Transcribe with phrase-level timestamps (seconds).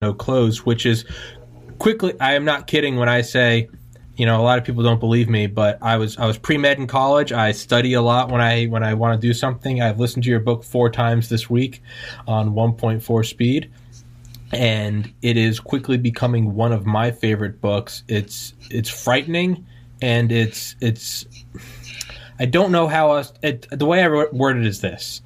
[0.00, 1.04] No clothes, which is
[1.80, 3.68] quickly I am not kidding when I say
[4.14, 6.78] you know a lot of people don't believe me but i was i was pre-med
[6.78, 7.32] in college.
[7.32, 9.82] I study a lot when i when i want to do something.
[9.82, 11.82] I've listened to your book four times this week
[12.28, 13.72] on 1.4 speed
[14.52, 18.04] and it is quickly becoming one of my favorite books.
[18.06, 19.66] It's it's frightening
[20.00, 21.26] and it's it's
[22.38, 25.22] i don't know how else it, the way i word it is this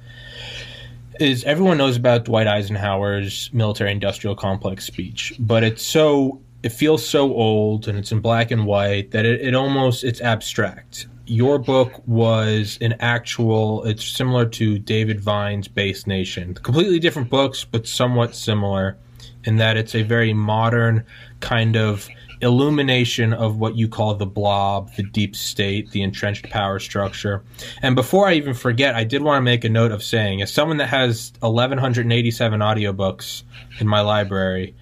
[1.19, 7.05] is everyone knows about dwight eisenhower's military industrial complex speech but it's so it feels
[7.05, 11.07] so old and it's in black and white that it, it almost it's abstract.
[11.25, 16.53] Your book was an actual it's similar to david vine's base nation.
[16.55, 18.97] Completely different books but somewhat similar
[19.43, 21.05] in that it's a very modern
[21.41, 22.09] kind of
[22.43, 27.43] illumination of what you call the blob, the deep state, the entrenched power structure.
[27.81, 30.53] And before I even forget, I did want to make a note of saying, as
[30.53, 33.43] someone that has 1,187 audiobooks
[33.79, 34.75] in my library,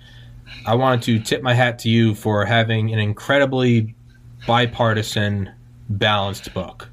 [0.65, 3.95] I wanted to tip my hat to you for having an incredibly
[4.45, 5.51] bipartisan,
[5.89, 6.89] balanced book.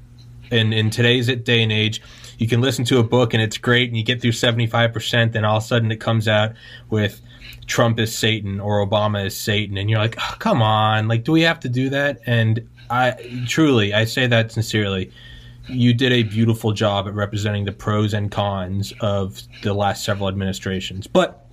[0.51, 2.01] And in today's day and age,
[2.37, 5.43] you can listen to a book and it's great, and you get through 75%, then
[5.43, 6.53] all of a sudden it comes out
[6.89, 7.21] with
[7.69, 11.31] Trump is Satan or Obama is Satan, and you're like, oh, come on, like, do
[11.31, 12.19] we have to do that?
[12.25, 13.15] And I
[13.47, 15.11] truly, I say that sincerely.
[15.67, 20.27] You did a beautiful job at representing the pros and cons of the last several
[20.27, 21.05] administrations.
[21.05, 21.45] But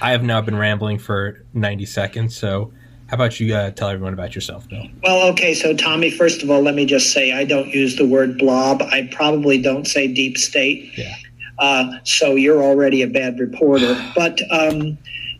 [0.00, 2.72] I have now been rambling for 90 seconds, so
[3.08, 4.86] how about you uh, tell everyone about yourself, Bill?
[5.02, 5.52] Well, okay.
[5.52, 8.82] So, Tommy, first of all, let me just say I don't use the word blob.
[8.82, 10.96] I probably don't say deep state.
[10.96, 11.14] Yeah.
[11.58, 14.00] Uh, so you're already a bad reporter.
[14.16, 14.96] But um,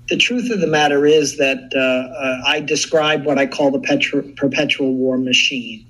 [0.09, 4.35] the truth of the matter is that uh, uh, I describe what I call the
[4.37, 5.87] perpetual war machine.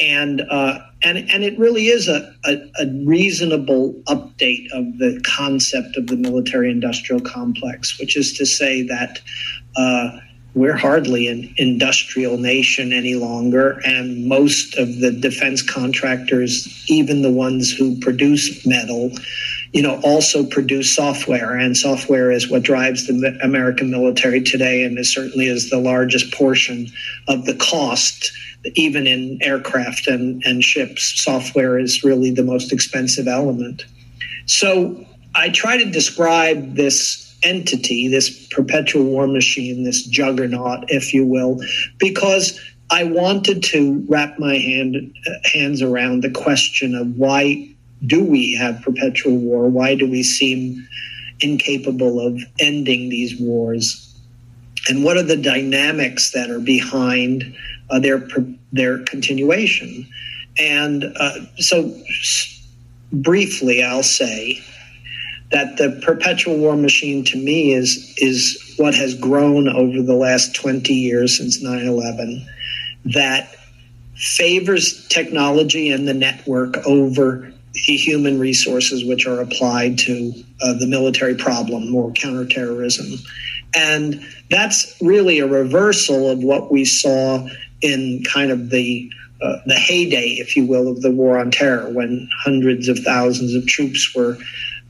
[0.00, 5.96] And, uh, and, and it really is a, a, a, reasonable update of the concept
[5.96, 9.20] of the military industrial complex, which is to say that
[9.76, 10.18] uh,
[10.54, 13.80] we're hardly an industrial nation any longer.
[13.84, 19.10] And most of the defense contractors, even the ones who produce metal,
[19.72, 21.56] you know, also produce software.
[21.56, 26.32] And software is what drives the American military today and is certainly is the largest
[26.32, 26.88] portion
[27.28, 28.32] of the cost.
[28.74, 33.84] Even in aircraft and, and ships, software is really the most expensive element.
[34.46, 41.24] So I try to describe this entity, this perpetual war machine, this juggernaut, if you
[41.24, 41.60] will,
[41.98, 42.58] because
[42.90, 47.68] I wanted to wrap my hand, uh, hands around the question of why
[48.06, 49.68] do we have perpetual war?
[49.68, 50.88] Why do we seem
[51.40, 54.04] incapable of ending these wars?
[54.88, 57.54] And what are the dynamics that are behind
[57.90, 58.26] uh, their
[58.72, 60.06] their continuation?
[60.58, 61.94] And uh, so,
[63.12, 64.62] briefly, I'll say
[65.50, 70.54] that the perpetual war machine to me is is what has grown over the last
[70.54, 72.46] 20 years since 9/11
[73.06, 73.54] that
[74.14, 77.52] favors technology and the network over
[77.86, 83.18] human resources which are applied to uh, the military problem or counterterrorism.
[83.74, 87.46] And that's really a reversal of what we saw
[87.80, 91.88] in kind of the uh, the heyday, if you will, of the war on terror,
[91.90, 94.36] when hundreds of thousands of troops were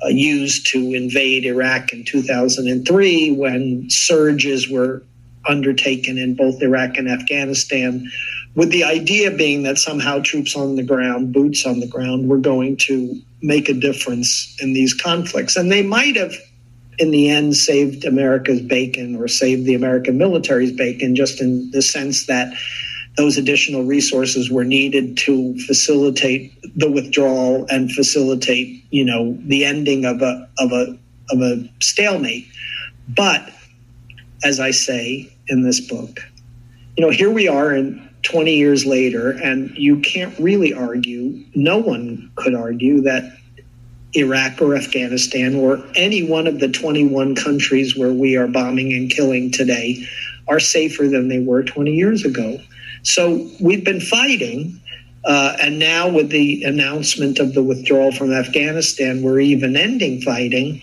[0.03, 5.03] uh, used to invade Iraq in 2003 when surges were
[5.47, 8.11] undertaken in both Iraq and Afghanistan,
[8.55, 12.39] with the idea being that somehow troops on the ground, boots on the ground, were
[12.39, 15.57] going to make a difference in these conflicts.
[15.57, 16.35] And they might have,
[16.99, 21.83] in the end, saved America's bacon or saved the American military's bacon, just in the
[21.83, 22.53] sense that
[23.17, 30.05] those additional resources were needed to facilitate the withdrawal and facilitate, you know, the ending
[30.05, 30.99] of a of a
[31.31, 32.47] of a stalemate.
[33.09, 33.53] But
[34.45, 36.21] as I say in this book,
[36.97, 41.79] you know, here we are in 20 years later, and you can't really argue, no
[41.79, 43.39] one could argue that
[44.15, 49.11] Iraq or Afghanistan or any one of the 21 countries where we are bombing and
[49.11, 50.05] killing today
[50.49, 52.59] are safer than they were 20 years ago.
[53.03, 54.81] So we've been fighting.
[55.25, 60.81] Uh, and now, with the announcement of the withdrawal from Afghanistan, we're even ending fighting.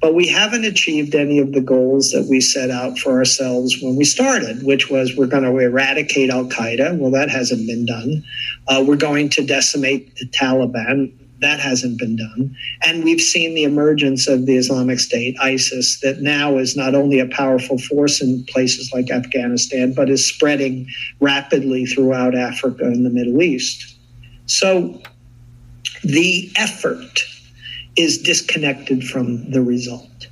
[0.00, 3.96] But we haven't achieved any of the goals that we set out for ourselves when
[3.96, 6.98] we started, which was we're going to eradicate Al Qaeda.
[6.98, 8.22] Well, that hasn't been done.
[8.68, 11.12] Uh, we're going to decimate the Taliban.
[11.40, 12.54] That hasn't been done.
[12.86, 17.18] And we've seen the emergence of the Islamic State, ISIS, that now is not only
[17.18, 20.88] a powerful force in places like Afghanistan, but is spreading
[21.20, 23.96] rapidly throughout Africa and the Middle East.
[24.46, 25.00] So
[26.04, 27.24] the effort
[27.96, 30.28] is disconnected from the result.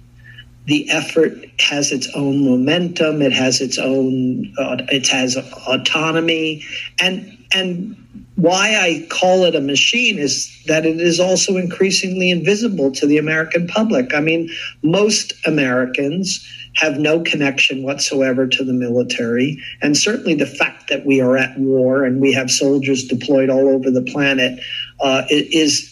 [0.67, 3.21] The effort has its own momentum.
[3.21, 4.53] It has its own.
[4.59, 6.65] Uh, it has autonomy,
[7.01, 7.97] and and
[8.37, 13.19] why I call it a machine is that it is also increasingly invisible to the
[13.19, 14.15] American public.
[14.15, 14.51] I mean,
[14.83, 16.45] most Americans
[16.77, 19.59] have no connection whatsoever to the military.
[19.83, 23.69] And certainly the fact that we are at war and we have soldiers deployed all
[23.69, 24.59] over the planet
[25.01, 25.91] uh, is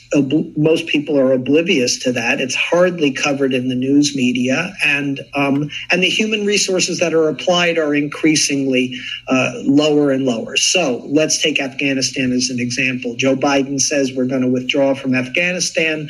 [0.56, 2.40] most people are oblivious to that.
[2.40, 7.28] It's hardly covered in the news media, and um, and the human resources that are
[7.28, 8.94] applied are increasingly
[9.28, 10.56] uh, lower and lower.
[10.56, 13.16] So let's take Afghanistan as an example.
[13.16, 16.08] Joe Biden says we're going to withdraw from Afghanistan.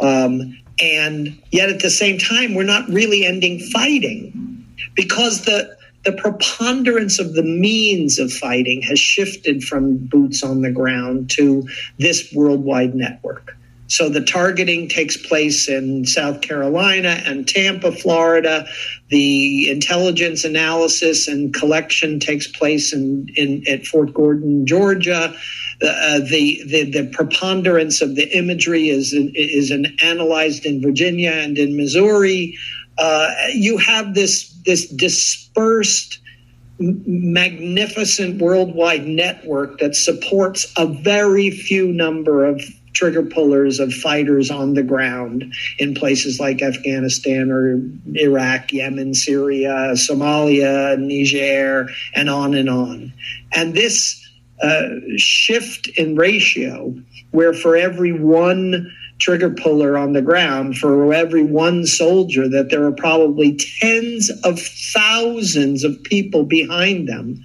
[0.00, 6.12] Um, and yet at the same time, we're not really ending fighting because the the
[6.12, 11.68] preponderance of the means of fighting has shifted from boots on the ground to
[11.98, 13.56] this worldwide network.
[13.88, 18.66] So the targeting takes place in South Carolina and Tampa, Florida.
[19.08, 25.34] The intelligence analysis and collection takes place in, in at Fort Gordon, Georgia.
[25.82, 31.58] Uh, the, the the preponderance of the imagery is is an analyzed in Virginia and
[31.58, 32.56] in Missouri.
[32.98, 36.18] Uh, you have this this dispersed
[36.78, 42.60] magnificent worldwide network that supports a very few number of
[42.92, 45.44] trigger pullers of fighters on the ground
[45.78, 47.78] in places like Afghanistan or
[48.14, 53.12] Iraq, Yemen, Syria, Somalia, Niger, and on and on.
[53.52, 54.25] And this uh,
[55.16, 56.94] shift in ratio,
[57.30, 62.84] where for every one trigger puller on the ground for every one soldier that there
[62.84, 67.42] are probably tens of thousands of people behind them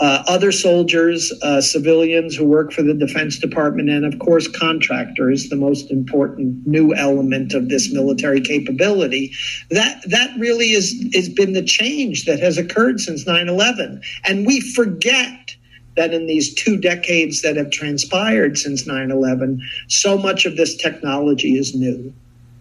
[0.00, 5.48] uh, other soldiers, uh, civilians who work for the Defense Department, and of course, contractors,
[5.48, 9.32] the most important new element of this military capability.
[9.70, 14.60] That that really is has been the change that has occurred since 9/11, and we
[14.60, 15.54] forget
[15.96, 20.76] that in these two decades that have transpired since 9 11, so much of this
[20.76, 22.12] technology is new.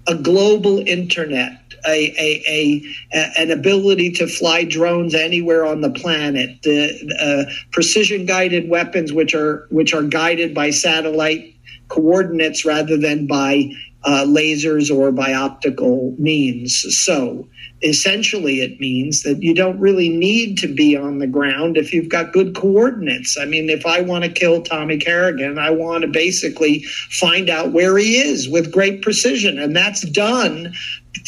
[0.07, 2.83] A global internet, a, a,
[3.13, 9.13] a, an ability to fly drones anywhere on the planet, uh, uh, precision guided weapons,
[9.13, 11.53] which are, which are guided by satellite
[11.88, 13.71] coordinates rather than by
[14.04, 16.86] uh, lasers or by optical means.
[17.06, 17.48] So,
[17.84, 22.10] essentially it means that you don't really need to be on the ground if you've
[22.10, 23.38] got good coordinates.
[23.38, 27.74] I mean, if I want to kill Tommy Kerrigan, I want to basically find out
[27.74, 29.60] where he is with great precision.
[29.60, 30.74] And that's done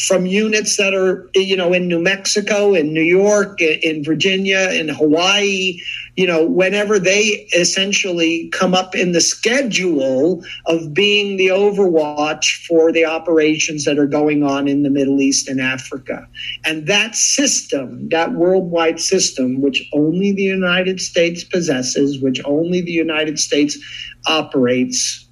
[0.06, 4.88] from units that are, you know, in New Mexico, in New York, in Virginia, in
[4.88, 5.78] Hawaii,
[6.16, 12.90] you know, whenever they essentially come up in the schedule of being the overwatch for
[12.90, 16.26] the operations that are going on in the Middle East and Africa.
[16.64, 22.92] And that system, that worldwide system, which only the United States possesses, which only the
[22.92, 23.78] United States
[24.26, 25.26] operates,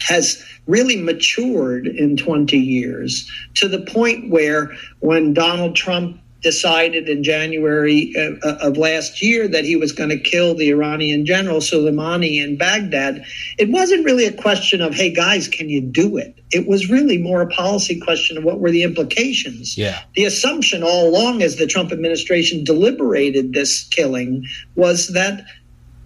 [0.00, 7.24] has really matured in 20 years to the point where when Donald Trump decided in
[7.24, 11.58] January uh, uh, of last year that he was going to kill the Iranian general
[11.58, 13.24] Soleimani in Baghdad,
[13.58, 16.38] it wasn't really a question of, hey, guys, can you do it?
[16.52, 19.76] It was really more a policy question of what were the implications.
[19.76, 20.00] Yeah.
[20.14, 24.46] The assumption all along, as the Trump administration deliberated this killing,
[24.76, 25.44] was that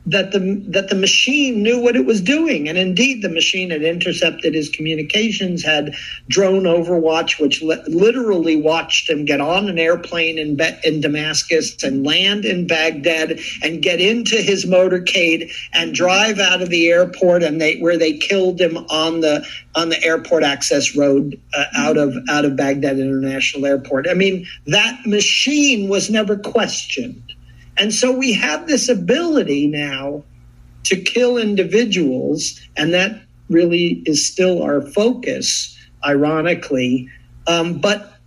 [0.06, 3.82] that the that the machine knew what it was doing, and indeed the machine had
[3.82, 5.94] intercepted his communications, had
[6.28, 11.82] drone overwatch, which li- literally watched him get on an airplane in Be- in Damascus
[11.82, 17.42] and land in Baghdad and get into his motorcade and drive out of the airport,
[17.42, 21.98] and they where they killed him on the on the airport access road uh, out
[21.98, 24.08] of out of Baghdad International Airport.
[24.08, 27.29] I mean, that machine was never questioned.
[27.80, 30.22] And so we have this ability now
[30.84, 37.08] to kill individuals, and that really is still our focus, ironically.
[37.46, 38.18] Um, but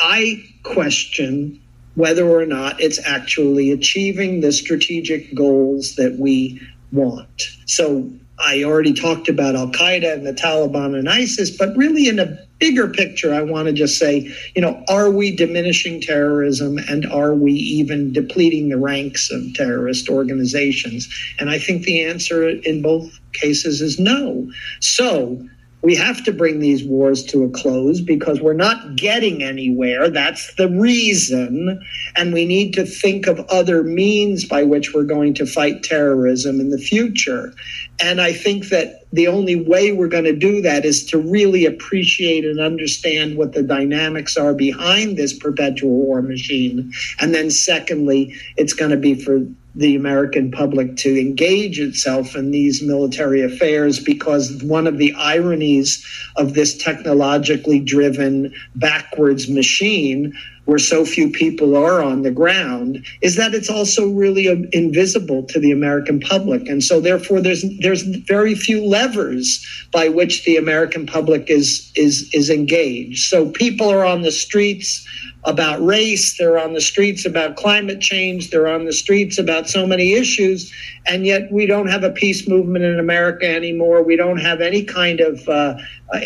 [0.00, 1.60] I question
[1.94, 7.42] whether or not it's actually achieving the strategic goals that we want.
[7.66, 12.18] So I already talked about Al Qaeda and the Taliban and ISIS, but really in
[12.18, 17.06] a bigger picture, I want to just say, you know, are we diminishing terrorism and
[17.06, 21.08] are we even depleting the ranks of terrorist organizations?
[21.38, 24.50] And I think the answer in both cases is no.
[24.80, 25.46] So
[25.82, 30.10] we have to bring these wars to a close because we're not getting anywhere.
[30.10, 31.80] That's the reason.
[32.16, 36.60] And we need to think of other means by which we're going to fight terrorism
[36.60, 37.54] in the future.
[38.02, 41.66] And I think that the only way we're going to do that is to really
[41.66, 46.92] appreciate and understand what the dynamics are behind this perpetual war machine.
[47.20, 52.50] And then, secondly, it's going to be for the American public to engage itself in
[52.50, 56.04] these military affairs because one of the ironies
[56.36, 60.36] of this technologically driven backwards machine
[60.70, 65.42] where so few people are on the ground is that it's also really um, invisible
[65.42, 66.68] to the American public.
[66.68, 72.30] And so therefore there's there's very few levers by which the American public is is
[72.32, 73.28] is engaged.
[73.28, 75.04] So people are on the streets
[75.44, 79.86] about race, they're on the streets about climate change, they're on the streets about so
[79.86, 80.72] many issues,
[81.06, 84.02] and yet we don't have a peace movement in America anymore.
[84.02, 85.76] We don't have any kind of uh,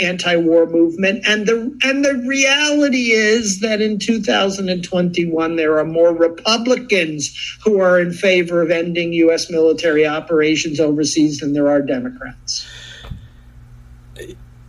[0.01, 7.57] anti-war movement, and the and the reality is that in 2021 there are more Republicans
[7.63, 9.49] who are in favor of ending U.S.
[9.49, 12.67] military operations overseas than there are Democrats.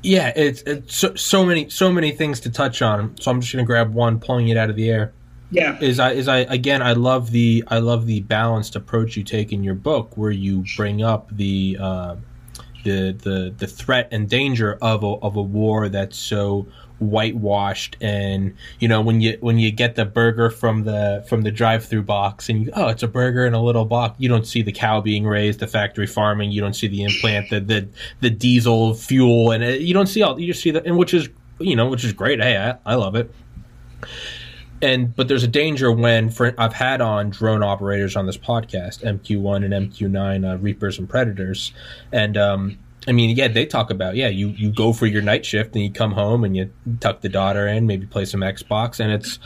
[0.05, 3.17] Yeah, it's, it's so, so many so many things to touch on.
[3.19, 5.13] So I'm just going to grab one, pulling it out of the air.
[5.50, 9.24] Yeah, is I is I again I love the I love the balanced approach you
[9.24, 12.15] take in your book where you bring up the uh,
[12.83, 16.67] the the the threat and danger of a of a war that's so
[16.99, 21.51] whitewashed and you know when you when you get the burger from the from the
[21.51, 24.61] drive-through box and you oh it's a burger in a little box you don't see
[24.61, 27.87] the cow being raised the factory farming you don't see the implant the the,
[28.21, 31.13] the diesel fuel and it, you don't see all you just see that and which
[31.13, 31.27] is
[31.59, 32.41] you know which is great.
[32.41, 33.31] Hey I, I love it.
[34.81, 39.03] And but there's a danger when for, I've had on drone operators on this podcast
[39.03, 41.71] MQ1 and MQ9 uh, reapers and predators.
[42.11, 45.45] And um I mean, yeah, they talk about yeah, you you go for your night
[45.45, 49.00] shift and you come home and you tuck the daughter in, maybe play some Xbox,
[49.00, 49.39] and it's.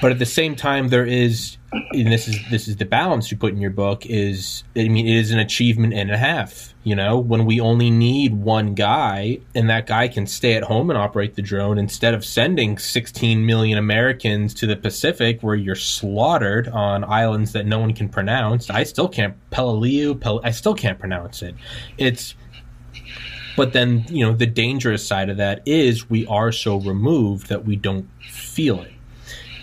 [0.00, 3.36] But at the same time, there is, and this is this is the balance you
[3.36, 4.06] put in your book.
[4.06, 7.90] Is I mean, it is an achievement and a half you know, when we only
[7.90, 12.14] need one guy and that guy can stay at home and operate the drone instead
[12.14, 17.80] of sending 16 million Americans to the Pacific where you're slaughtered on islands that no
[17.80, 18.70] one can pronounce.
[18.70, 21.56] I still can't Peleliu, Pel- I still can't pronounce it.
[21.98, 22.36] It's
[23.56, 27.64] but then, you know, the dangerous side of that is we are so removed that
[27.64, 28.92] we don't feel it.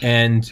[0.04, 0.52] And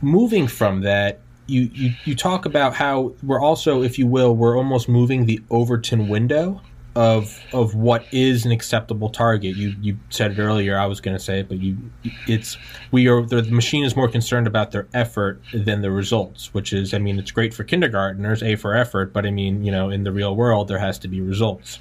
[0.00, 4.56] moving from that, you, you you talk about how we're also, if you will, we're
[4.56, 6.60] almost moving the Overton window
[6.94, 9.56] of of what is an acceptable target.
[9.56, 10.78] You you said it earlier.
[10.78, 11.78] I was going to say it, but you
[12.26, 12.58] it's
[12.90, 16.52] we are the machine is more concerned about their effort than the results.
[16.52, 19.72] Which is, I mean, it's great for kindergarteners, a for effort, but I mean, you
[19.72, 21.78] know, in the real world, there has to be results.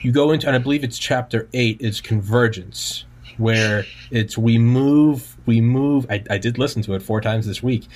[0.00, 3.04] You go into, and I believe it's chapter eight is convergence,
[3.38, 7.62] where it's we move we move I, I did listen to it four times this
[7.62, 7.88] week.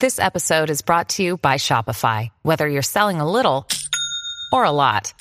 [0.00, 2.30] This episode is brought to you by shopify.
[2.42, 3.66] Whether you're selling a little
[4.52, 5.12] or a lot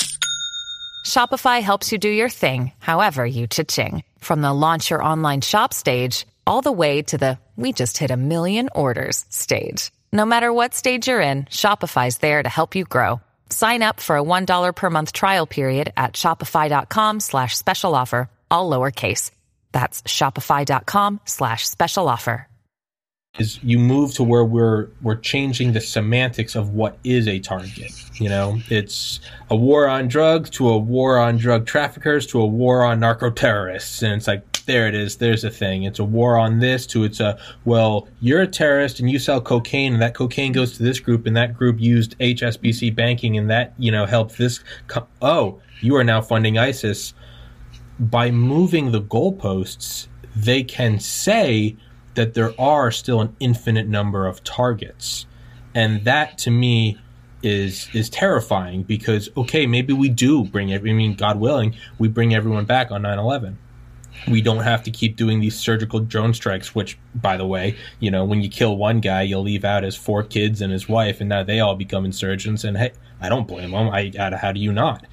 [1.05, 4.03] shopify helps you do your thing however you cha-ching.
[4.19, 8.11] From the launch your online shop stage all the way to the we just hit
[8.11, 9.91] a million orders stage.
[10.13, 13.21] No matter what stage you're in shopify's there to help you grow.
[13.49, 18.69] Sign up for a $1 per month trial period at shopify.com slash special offer all
[18.69, 19.31] lowercase.
[19.71, 22.47] That's shopify.com slash special offer.
[23.37, 27.91] Is you move to where we're we're changing the semantics of what is a target.
[28.19, 29.19] You know, it's
[29.51, 33.29] a war on drugs to a war on drug traffickers to a war on narco
[33.29, 35.17] terrorists, and it's like there it is.
[35.17, 35.83] There's a thing.
[35.83, 39.39] It's a war on this to it's a well, you're a terrorist and you sell
[39.39, 43.47] cocaine, and that cocaine goes to this group, and that group used HSBC banking, and
[43.51, 44.59] that you know helped this.
[44.87, 47.13] Co- oh, you are now funding ISIS
[47.99, 51.75] by moving the goalposts, they can say
[52.15, 55.25] that there are still an infinite number of targets.
[55.75, 56.97] And that to me
[57.41, 62.07] is is terrifying because okay, maybe we do bring every I mean, God willing, we
[62.07, 63.55] bring everyone back on 9-11.
[64.27, 68.11] We don't have to keep doing these surgical drone strikes, which, by the way, you
[68.11, 71.21] know, when you kill one guy, you'll leave out his four kids and his wife,
[71.21, 72.65] and now they all become insurgents.
[72.65, 72.91] And hey,
[73.21, 73.87] I don't blame them.
[73.89, 75.05] I, how do you not?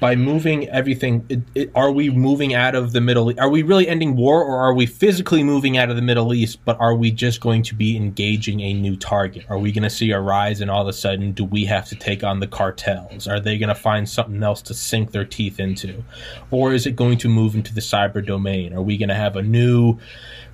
[0.00, 3.32] By moving everything, it, it, are we moving out of the Middle?
[3.38, 6.64] Are we really ending war or are we physically moving out of the Middle East,
[6.64, 9.44] but are we just going to be engaging a new target?
[9.48, 11.86] Are we going to see a rise and all of a sudden do we have
[11.88, 13.28] to take on the cartels?
[13.28, 16.02] Are they going to find something else to sink their teeth into?
[16.50, 18.74] Or is it going to move into the cyber domain?
[18.74, 19.98] Are we going to have a new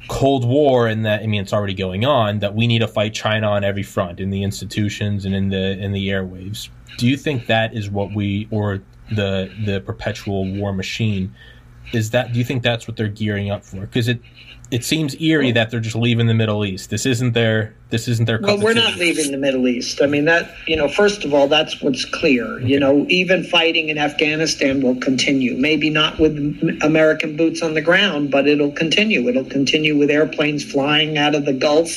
[0.08, 3.14] Cold War and that I mean it's already going on that we need to fight
[3.14, 6.68] China on every front in the institutions and in the in the airwaves?
[6.98, 11.34] Do you think that is what we or the the perpetual war machine.
[11.92, 13.80] Is that do you think that's what they're gearing up for?
[13.80, 14.20] Because it
[14.70, 16.90] it seems eerie that they're just leaving the Middle East.
[16.90, 18.38] This isn't their this isn't their.
[18.40, 20.00] Well, we're not leaving the Middle East.
[20.00, 22.44] I mean that you know first of all that's what's clear.
[22.44, 22.66] Okay.
[22.66, 25.56] You know even fighting in Afghanistan will continue.
[25.56, 26.36] Maybe not with
[26.82, 29.28] American boots on the ground, but it'll continue.
[29.28, 31.90] It'll continue with airplanes flying out of the Gulf.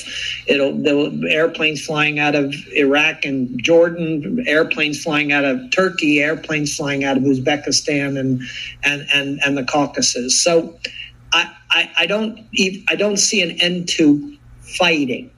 [0.47, 4.43] It'll the airplanes flying out of Iraq and Jordan.
[4.47, 6.21] Airplanes flying out of Turkey.
[6.23, 8.41] Airplanes flying out of Uzbekistan and
[8.83, 10.41] and and and the Caucasus.
[10.41, 10.75] So
[11.33, 12.39] I, I, don't
[12.89, 14.37] I don't see an end to
[14.77, 15.31] fighting.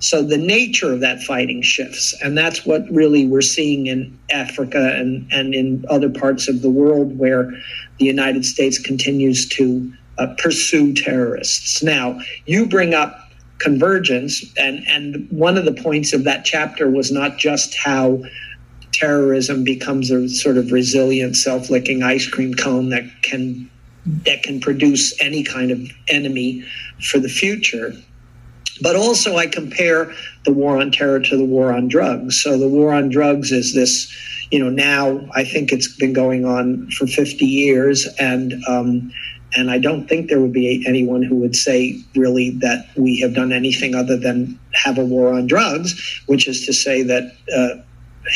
[0.00, 4.94] So the nature of that fighting shifts, and that's what really we're seeing in Africa
[4.94, 7.50] and, and in other parts of the world where
[7.98, 11.82] the United States continues to uh, pursue terrorists.
[11.82, 13.28] Now, you bring up
[13.58, 18.22] convergence, and, and one of the points of that chapter was not just how
[18.92, 23.68] terrorism becomes a sort of resilient, self licking ice cream cone that can
[24.24, 26.64] that can produce any kind of enemy
[27.10, 27.92] for the future.
[28.80, 30.12] But also, I compare
[30.44, 32.40] the war on terror to the war on drugs.
[32.40, 34.12] So, the war on drugs is this,
[34.50, 38.06] you know, now I think it's been going on for 50 years.
[38.20, 39.12] And, um,
[39.56, 43.34] and I don't think there would be anyone who would say really that we have
[43.34, 47.82] done anything other than have a war on drugs, which is to say that uh,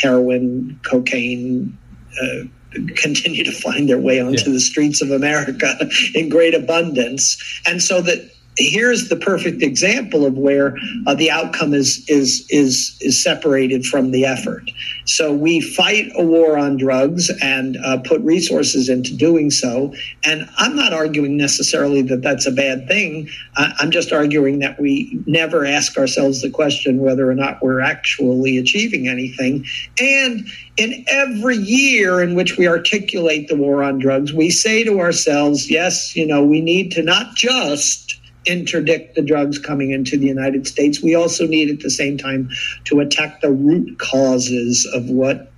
[0.01, 1.77] heroin, cocaine,
[2.21, 2.43] uh,
[2.95, 4.53] continue to find their way onto yeah.
[4.53, 5.75] the streets of America
[6.13, 7.37] in great abundance.
[7.65, 10.75] And so that here's the perfect example of where
[11.07, 14.69] uh, the outcome is is is is separated from the effort.
[15.05, 19.93] So we fight a war on drugs and uh, put resources into doing so.
[20.25, 23.29] And I'm not arguing necessarily that that's a bad thing.
[23.55, 28.57] I'm just arguing that we never ask ourselves the question whether or not we're actually
[28.57, 29.65] achieving anything.
[29.99, 34.99] And in every year in which we articulate the war on drugs, we say to
[34.99, 38.12] ourselves, yes, you know, we need to not just
[38.45, 41.01] interdict the drugs coming into the United States.
[41.01, 42.49] We also need at the same time
[42.85, 45.51] to attack the root causes of what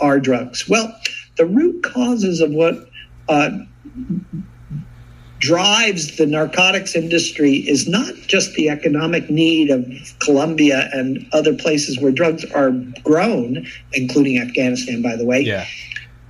[0.00, 0.68] are drugs.
[0.68, 0.94] Well,
[1.36, 2.88] the root causes of what
[3.28, 3.50] uh,
[5.38, 9.86] drives the narcotics industry is not just the economic need of
[10.20, 12.70] Colombia and other places where drugs are
[13.04, 15.40] grown, including Afghanistan, by the way.
[15.40, 15.66] Yeah.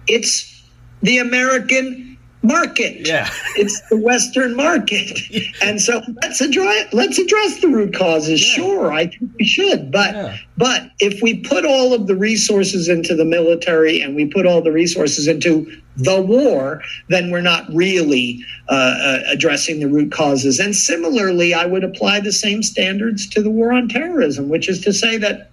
[0.08, 0.62] It's
[1.02, 3.06] the American market.
[3.06, 3.28] Yeah.
[3.56, 5.20] it's the Western market.
[5.62, 8.40] And so let's address let's address the root causes.
[8.40, 8.54] Yeah.
[8.54, 9.90] Sure, I think we should.
[9.90, 10.36] But yeah.
[10.56, 14.60] but if we put all of the resources into the military and we put all
[14.62, 20.58] the resources into the war, then we're not really uh, uh, addressing the root causes.
[20.58, 24.80] And similarly, I would apply the same standards to the war on terrorism, which is
[24.82, 25.50] to say that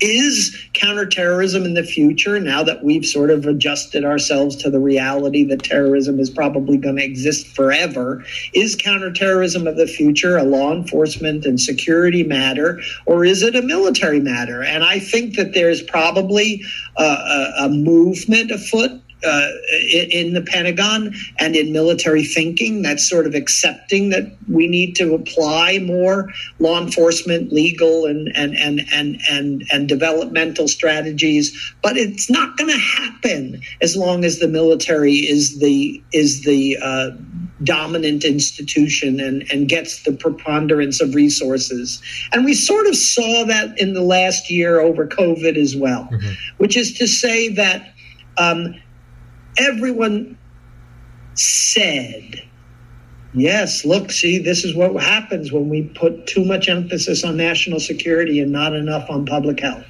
[0.00, 5.44] is counterterrorism in the future, now that we've sort of adjusted ourselves to the reality
[5.44, 10.72] that terrorism is probably going to exist forever, is counterterrorism of the future a law
[10.72, 14.62] enforcement and security matter, or is it a military matter?
[14.62, 16.62] And I think that there's probably
[16.96, 19.50] a, a, a movement afoot uh,
[19.90, 22.82] in the Pentagon and in military thinking.
[22.82, 28.56] That's sort of accepting that we need to apply more law enforcement, legal, and and
[28.56, 31.74] and and and, and developmental strategies.
[31.82, 36.76] But it's not going to happen as long as the military is the is the
[36.82, 37.10] uh,
[37.64, 42.02] dominant institution and, and gets the preponderance of resources.
[42.32, 46.32] And we sort of saw that in the last year over COVID as well, mm-hmm.
[46.58, 47.94] which is to say that
[48.38, 48.74] um,
[49.58, 50.38] everyone
[51.34, 52.42] said,
[53.34, 57.80] yes, look, see, this is what happens when we put too much emphasis on national
[57.80, 59.86] security and not enough on public health.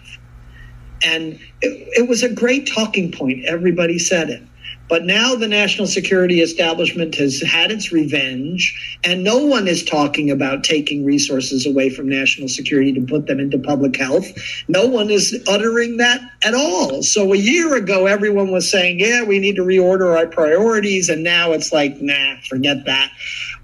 [1.05, 3.45] And it, it was a great talking point.
[3.45, 4.43] Everybody said it.
[4.89, 10.31] But now the national security establishment has had its revenge, and no one is talking
[10.31, 14.27] about taking resources away from national security to put them into public health.
[14.69, 17.03] No one is uttering that at all.
[17.03, 21.09] So a year ago, everyone was saying, yeah, we need to reorder our priorities.
[21.09, 23.11] And now it's like, nah, forget that.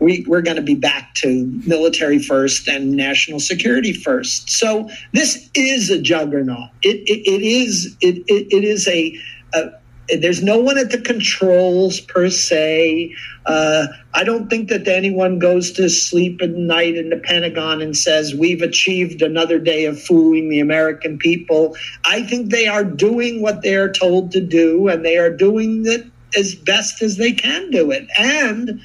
[0.00, 4.50] We, we're going to be back to military first and national security first.
[4.50, 6.70] So this is a juggernaut.
[6.82, 9.16] It, it, it is it, it, it is a,
[9.54, 9.70] a
[10.08, 13.14] there's no one at the controls per se.
[13.46, 17.96] Uh, I don't think that anyone goes to sleep at night in the Pentagon and
[17.96, 21.76] says, We've achieved another day of fooling the American people.
[22.04, 25.84] I think they are doing what they are told to do, and they are doing
[25.86, 28.06] it as best as they can do it.
[28.18, 28.80] And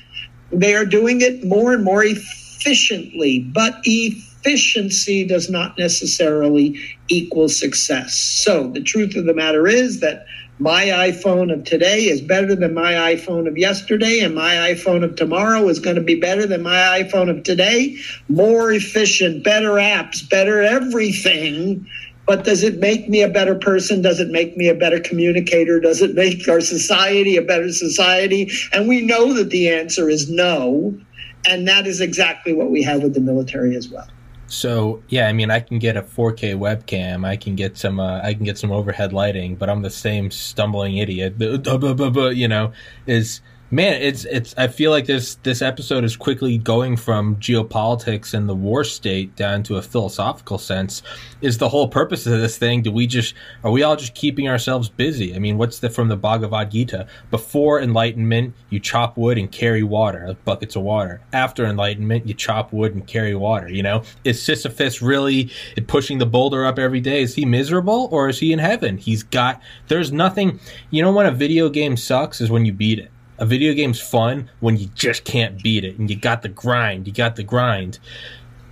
[0.51, 3.39] they are doing it more and more efficiently.
[3.39, 8.15] But efficiency does not necessarily equal success.
[8.15, 10.25] So the truth of the matter is that
[10.60, 15.15] my iPhone of today is better than my iPhone of yesterday, and my iPhone of
[15.15, 17.96] tomorrow is going to be better than my iPhone of today.
[18.28, 21.88] More efficient, better apps, better everything.
[22.26, 24.02] But does it make me a better person?
[24.02, 25.80] Does it make me a better communicator?
[25.80, 28.52] Does it make our society a better society?
[28.74, 31.00] And we know that the answer is no.
[31.48, 34.08] And that is exactly what we have with the military as well.
[34.48, 38.22] So yeah, I mean, I can get a 4K webcam, I can get some, uh,
[38.24, 41.36] I can get some overhead lighting, but I'm the same stumbling idiot.
[42.38, 42.72] You know,
[43.06, 48.34] is man it's it's i feel like this this episode is quickly going from geopolitics
[48.34, 51.01] and the war state down to a philosophical sense.
[51.41, 54.47] Is the whole purpose of this thing do we just are we all just keeping
[54.47, 55.36] ourselves busy?
[55.36, 57.08] I mean what's the from the bhagavad gita?
[57.30, 61.21] Before enlightenment you chop wood and carry water like buckets of water.
[61.34, 64.03] After enlightenment you chop wood and carry water you know?
[64.23, 65.51] Is sisyphus really
[65.88, 67.21] pushing the boulder up every day?
[67.21, 68.97] Is he miserable or is he in heaven?
[68.97, 72.99] He's got there's nothing you know when a video game sucks is when you beat
[72.99, 76.50] it a video game's fun when you just can't beat it and you got the
[76.50, 77.08] grind.
[77.08, 78.00] You got the grind.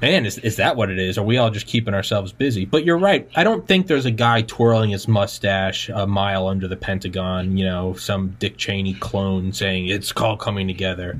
[0.01, 1.17] Man, is, is that what it is?
[1.17, 2.65] Are we all just keeping ourselves busy?
[2.65, 3.29] But you're right.
[3.35, 7.65] I don't think there's a guy twirling his mustache a mile under the Pentagon, you
[7.65, 11.17] know, some Dick Cheney clone saying it's all coming together.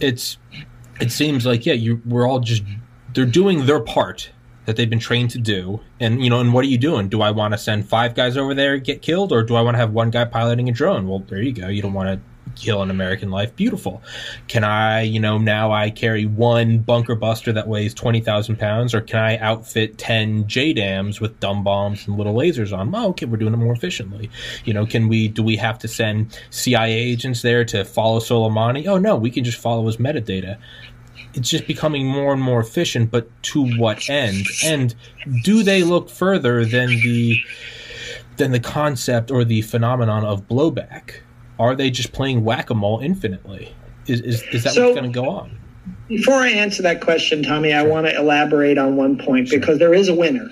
[0.00, 0.38] It's
[1.00, 2.62] it seems like yeah, you we're all just
[3.14, 4.30] they're doing their part
[4.66, 5.80] that they've been trained to do.
[6.00, 7.08] And you know, and what are you doing?
[7.08, 9.74] Do I want to send five guys over there get killed, or do I want
[9.74, 11.06] to have one guy piloting a drone?
[11.06, 11.68] Well, there you go.
[11.68, 12.20] You don't want to
[12.56, 13.54] kill an American life.
[13.56, 14.02] Beautiful.
[14.48, 19.00] Can I, you know, now I carry one bunker buster that weighs 20,000 pounds, or
[19.00, 22.94] can I outfit 10 JDAMs with dumb bombs and little lasers on?
[22.94, 24.30] Oh, okay, we're doing it more efficiently.
[24.64, 28.86] You know, can we, do we have to send CIA agents there to follow Soleimani?
[28.86, 30.58] Oh, no, we can just follow his metadata
[31.34, 34.46] it's just becoming more and more efficient, but to what end?
[34.64, 34.94] And
[35.42, 37.40] do they look further than the
[38.36, 41.20] than the concept or the phenomenon of blowback?
[41.58, 43.74] Are they just playing whack a mole infinitely?
[44.06, 45.58] Is, is, is that so, what's going to go on?
[46.08, 49.94] Before I answer that question, Tommy, I want to elaborate on one point because there
[49.94, 50.50] is a winner.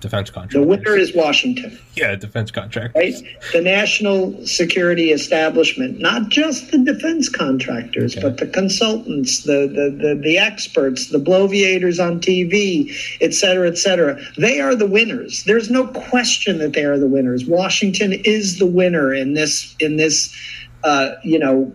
[0.00, 0.52] Defense contract.
[0.54, 1.78] The winner is Washington.
[1.94, 2.96] Yeah, defense contract.
[2.96, 3.14] Right?
[3.52, 8.22] The national security establishment, not just the defense contractors, okay.
[8.22, 13.76] but the consultants, the, the, the, the experts, the bloviators on TV, et cetera, et
[13.76, 14.18] cetera.
[14.38, 15.44] They are the winners.
[15.44, 17.44] There's no question that they are the winners.
[17.44, 20.34] Washington is the winner in this in this
[20.82, 21.72] uh, you know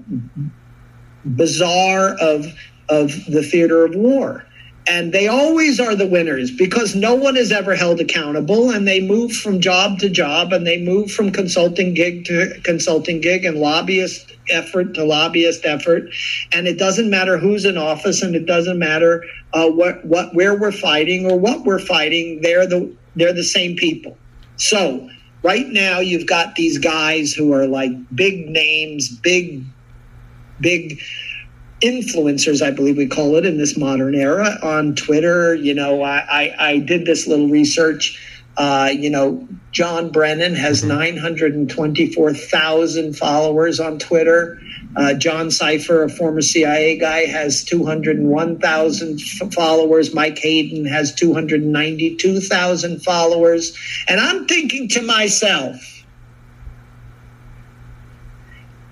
[1.26, 2.48] bazaar of
[2.90, 4.46] of the theater of war
[4.88, 9.02] and they always are the winners because no one is ever held accountable and they
[9.02, 13.58] move from job to job and they move from consulting gig to consulting gig and
[13.58, 16.10] lobbyist effort to lobbyist effort.
[16.52, 20.56] And it doesn't matter who's in office and it doesn't matter uh, what what where
[20.56, 24.18] we're fighting or what we're fighting they're the they're the same people.
[24.58, 25.10] So
[25.42, 29.64] right now you've got these guys who are like big names big
[30.60, 31.00] big
[31.86, 35.54] influencers, I believe we call it in this modern era, on Twitter.
[35.54, 38.20] You know, I, I, I did this little research.
[38.58, 40.90] Uh, you know, John Brennan has mm-hmm.
[40.90, 44.60] 924,000 followers on Twitter.
[44.96, 50.14] Uh, John Sipher, a former CIA guy, has 201,000 f- followers.
[50.14, 53.78] Mike Hayden has 292,000 followers.
[54.08, 55.95] And I'm thinking to myself,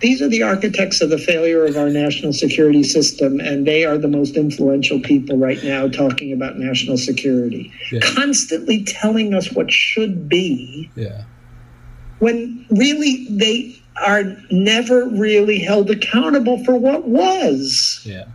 [0.03, 3.97] these are the architects of the failure of our national security system, and they are
[3.97, 8.01] the most influential people right now talking about national security, yeah.
[8.01, 10.91] constantly telling us what should be.
[10.95, 11.23] Yeah.
[12.19, 18.01] When really they are never really held accountable for what was.
[18.03, 18.25] Yeah.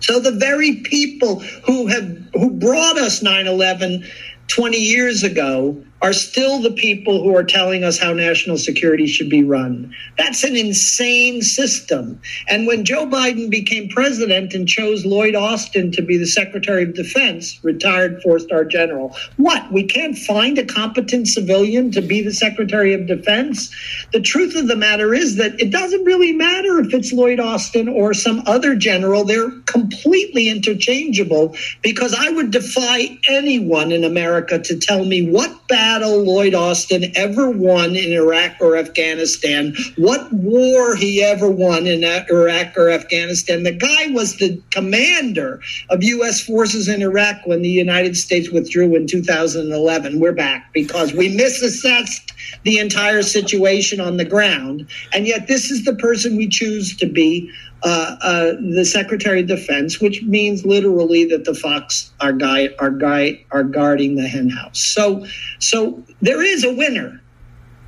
[0.00, 4.06] So the very people who have who brought us 9/11
[4.48, 9.30] 20 years ago are still the people who are telling us how national security should
[9.30, 9.94] be run.
[10.18, 12.20] That's an insane system.
[12.48, 16.94] And when Joe Biden became president and chose Lloyd Austin to be the Secretary of
[16.94, 19.72] Defense, retired four star general, what?
[19.72, 23.74] We can't find a competent civilian to be the Secretary of Defense?
[24.12, 27.88] The truth of the matter is that it doesn't really matter if it's Lloyd Austin
[27.88, 29.24] or some other general.
[29.24, 35.85] They're completely interchangeable because I would defy anyone in America to tell me what bad
[35.86, 42.02] battle Lloyd Austin ever won in Iraq or Afghanistan, what war he ever won in
[42.02, 43.62] Iraq or Afghanistan.
[43.62, 46.40] The guy was the commander of U.S.
[46.40, 50.18] forces in Iraq when the United States withdrew in 2011.
[50.18, 52.32] We're back because we misassessed
[52.64, 54.88] the entire situation on the ground.
[55.12, 57.48] And yet, this is the person we choose to be
[57.82, 62.90] uh, uh, the Secretary of Defense, which means literally that the fox are guy are
[62.90, 64.80] guy are guarding the henhouse.
[64.80, 65.26] So,
[65.58, 67.20] so there is a winner,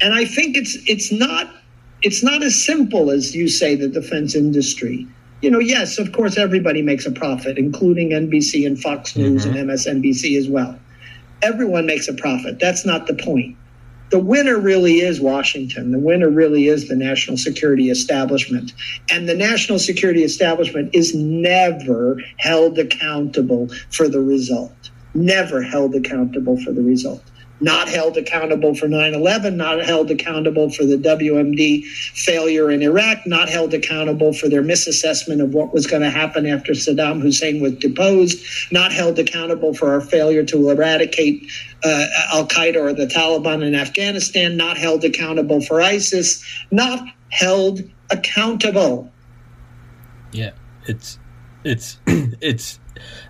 [0.00, 1.50] and I think it's it's not
[2.02, 5.06] it's not as simple as you say the defense industry.
[5.42, 9.56] You know, yes, of course, everybody makes a profit, including NBC and Fox News mm-hmm.
[9.56, 10.78] and MSNBC as well.
[11.42, 12.60] Everyone makes a profit.
[12.60, 13.57] That's not the point
[14.10, 15.90] the winner really is Washington.
[15.90, 18.72] The winner really is the national security establishment.
[19.10, 24.90] And the national security establishment is never held accountable for the result.
[25.14, 27.22] Never held accountable for the result
[27.60, 33.26] not held accountable for 9 11, not held accountable for the WMD failure in Iraq,
[33.26, 37.60] not held accountable for their misassessment of what was going to happen after Saddam Hussein
[37.60, 41.50] was deposed, not held accountable for our failure to eradicate
[41.84, 47.82] uh, Al Qaeda or the Taliban in Afghanistan, not held accountable for ISIS, not held
[48.10, 49.10] accountable.
[50.32, 50.52] Yeah,
[50.86, 51.18] it's
[51.64, 52.78] it's it's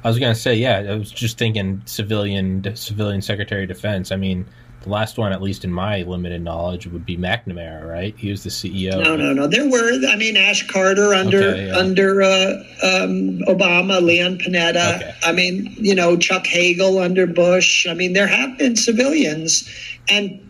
[0.05, 4.13] I was gonna say, yeah, I was just thinking civilian civilian Secretary of Defense.
[4.13, 4.47] I mean,
[4.83, 8.15] the last one, at least in my limited knowledge, would be McNamara, right?
[8.17, 9.03] He was the CEO.
[9.03, 9.47] No, no, no.
[9.47, 11.77] There were, I mean, Ash Carter under okay, yeah.
[11.77, 14.97] under uh, um, Obama, Leon Panetta.
[14.97, 15.15] Okay.
[15.25, 17.87] I mean, you know, Chuck Hagel under Bush.
[17.89, 19.69] I mean, there have been civilians
[20.11, 20.41] and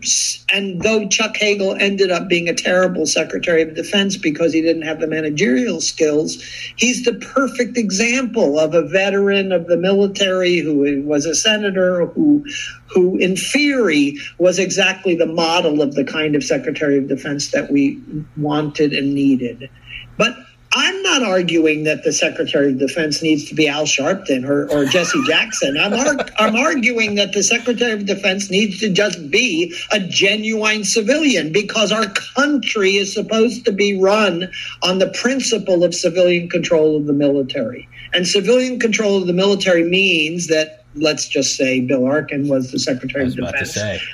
[0.53, 4.83] and though Chuck Hagel ended up being a terrible Secretary of Defense because he didn't
[4.83, 6.41] have the managerial skills,
[6.77, 12.45] he's the perfect example of a veteran of the military who was a senator who
[12.87, 17.71] who in theory was exactly the model of the kind of Secretary of Defense that
[17.71, 18.01] we
[18.37, 19.69] wanted and needed.
[20.17, 20.35] But
[20.73, 24.85] I'm not arguing that the Secretary of Defense needs to be Al Sharpton or, or
[24.85, 25.77] Jesse Jackson.
[25.77, 25.93] I'm,
[26.37, 31.91] I'm arguing that the Secretary of Defense needs to just be a genuine civilian because
[31.91, 32.05] our
[32.35, 34.51] country is supposed to be run
[34.83, 37.89] on the principle of civilian control of the military.
[38.13, 42.79] And civilian control of the military means that let's just say Bill Arkin was the
[42.79, 43.73] Secretary of Defense,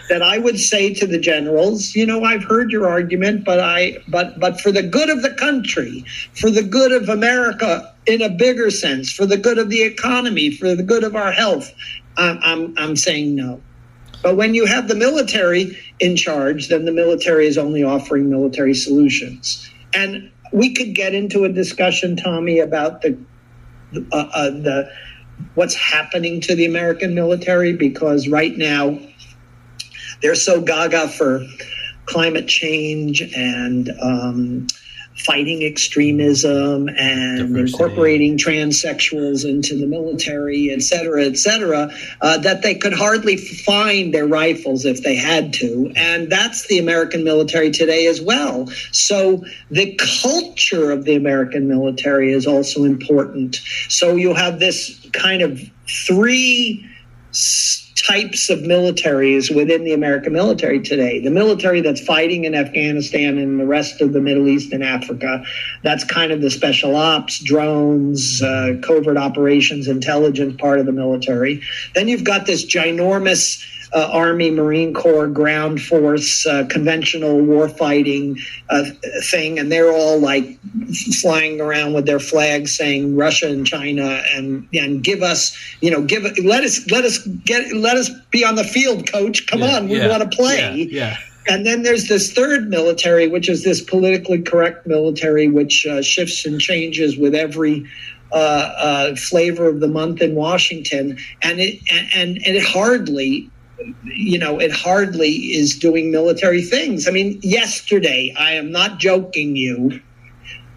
[0.10, 3.98] that I would say to the generals, you know, I've heard your argument, but I
[4.08, 8.30] but but for the good of the country, for the good of America in a
[8.30, 11.74] bigger sense, for the good of the economy, for the good of our health,
[12.18, 13.62] I'm I'm, I'm saying no.
[14.22, 18.74] But when you have the military in charge, then the military is only offering military
[18.74, 19.70] solutions.
[19.94, 23.18] And we could get into a discussion, Tommy, about the
[24.12, 24.92] uh, uh, the
[25.56, 29.00] what's happening to the American military because right now
[30.22, 31.46] they're so gaga for
[32.06, 34.68] climate change and um,
[35.16, 37.72] fighting extremism and Diversity.
[37.72, 41.90] incorporating transsexuals into the military, et cetera, et cetera,
[42.22, 45.92] uh, that they could hardly find their rifles if they had to.
[45.96, 48.68] And that's the American military today as well.
[48.92, 53.62] So the culture of the American military is also important.
[53.88, 56.86] So you have this kind of three
[57.96, 61.20] types of militaries within the American military today.
[61.20, 65.44] The military that's fighting in Afghanistan and the rest of the Middle East and Africa,
[65.82, 71.62] that's kind of the special ops, drones, uh, covert operations, intelligence part of the military.
[71.94, 73.64] Then you've got this ginormous
[73.96, 78.38] uh, Army, Marine Corps, ground force, uh, conventional warfighting
[78.70, 78.84] uh,
[79.24, 80.60] thing, and they're all like
[81.22, 86.02] flying around with their flags saying Russia and China, and and give us, you know,
[86.04, 89.48] give let us let us get let us be on the field, coach.
[89.48, 90.88] Come yeah, on, we yeah, want to play.
[90.90, 91.18] Yeah, yeah.
[91.48, 96.46] And then there's this third military, which is this politically correct military, which uh, shifts
[96.46, 97.88] and changes with every
[98.34, 103.50] uh, uh, flavor of the month in Washington, and it and and it hardly
[104.04, 107.08] you know, it hardly is doing military things.
[107.08, 110.00] I mean, yesterday, I am not joking you.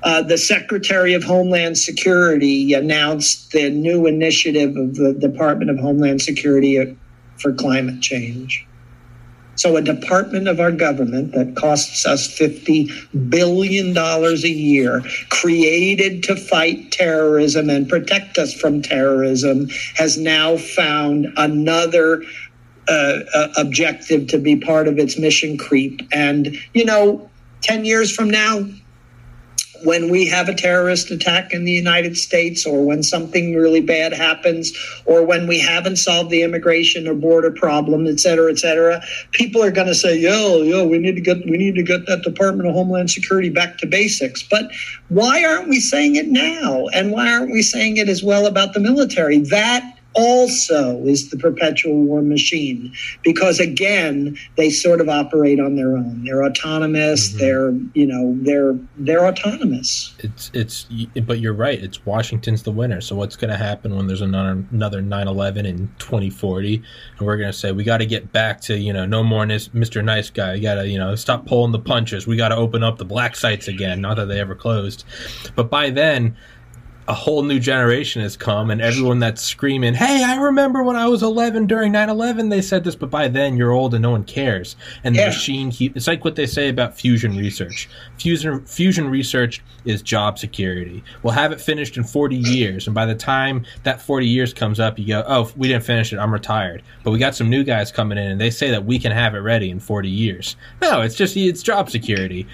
[0.02, 6.22] Uh, the Secretary of Homeland Security announced the new initiative of the Department of Homeland
[6.22, 6.96] Security
[7.36, 8.64] for climate change.
[9.56, 16.36] So, a department of our government that costs us $50 billion a year, created to
[16.36, 22.22] fight terrorism and protect us from terrorism, has now found another
[22.88, 26.00] uh, uh, objective to be part of its mission creep.
[26.12, 27.28] And, you know,
[27.62, 28.66] 10 years from now,
[29.84, 34.12] when we have a terrorist attack in the United States or when something really bad
[34.12, 34.72] happens
[35.06, 39.00] or when we haven't solved the immigration or border problem, et cetera, et cetera,
[39.32, 42.06] people are going to say, yo, yo, we need to get, we need to get
[42.06, 44.42] that Department of Homeland Security back to basics.
[44.42, 44.70] But
[45.08, 46.86] why aren't we saying it now?
[46.88, 49.38] And why aren't we saying it as well about the military?
[49.38, 55.96] That also is the perpetual war machine because again they sort of operate on their
[55.96, 56.24] own.
[56.24, 57.28] They're autonomous.
[57.28, 57.38] Mm-hmm.
[57.38, 60.14] they're you know they're they're autonomous.
[60.18, 60.86] It's it's
[61.22, 61.78] but you're right.
[61.82, 63.00] It's washington's the winner.
[63.00, 66.82] So what's going to happen when there's another another 9-11 in 2040
[67.18, 69.44] and we're going to say we got to get back to you know no more
[69.46, 70.54] mr nice guy.
[70.54, 72.26] You got to you know stop pulling the punches.
[72.26, 75.04] We got to open up the black sites again not that they ever closed.
[75.54, 76.36] But by then
[77.08, 81.08] a whole new generation has come and everyone that's screaming, Hey, I remember when I
[81.08, 84.10] was 11 during 9 11, they said this, but by then you're old and no
[84.10, 84.76] one cares.
[85.02, 85.26] And the yeah.
[85.28, 87.88] machine, it's like what they say about fusion research.
[88.18, 91.02] Fusion, fusion research is job security.
[91.22, 92.86] We'll have it finished in 40 years.
[92.86, 96.12] And by the time that 40 years comes up, you go, Oh, we didn't finish
[96.12, 96.18] it.
[96.18, 96.82] I'm retired.
[97.04, 99.34] But we got some new guys coming in and they say that we can have
[99.34, 100.56] it ready in 40 years.
[100.82, 102.46] No, it's just, it's job security.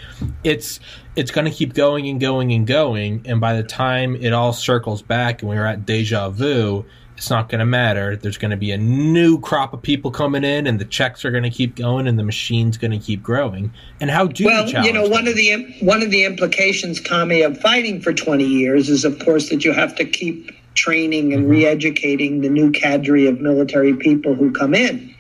[0.45, 0.79] It's,
[1.17, 3.23] it's going to keep going and going and going.
[3.25, 6.85] And by the time it all circles back and we're at deja vu,
[7.17, 8.17] it's not going to matter.
[8.17, 11.31] There's going to be a new crop of people coming in, and the checks are
[11.31, 13.73] going to keep going, and the machine's going to keep growing.
[14.01, 17.43] And how do well, you, you know, one of the one of the implications, Tommy,
[17.43, 21.43] of fighting for 20 years is, of course, that you have to keep training and
[21.43, 21.53] mm-hmm.
[21.53, 25.15] re-educating the new cadre of military people who come in.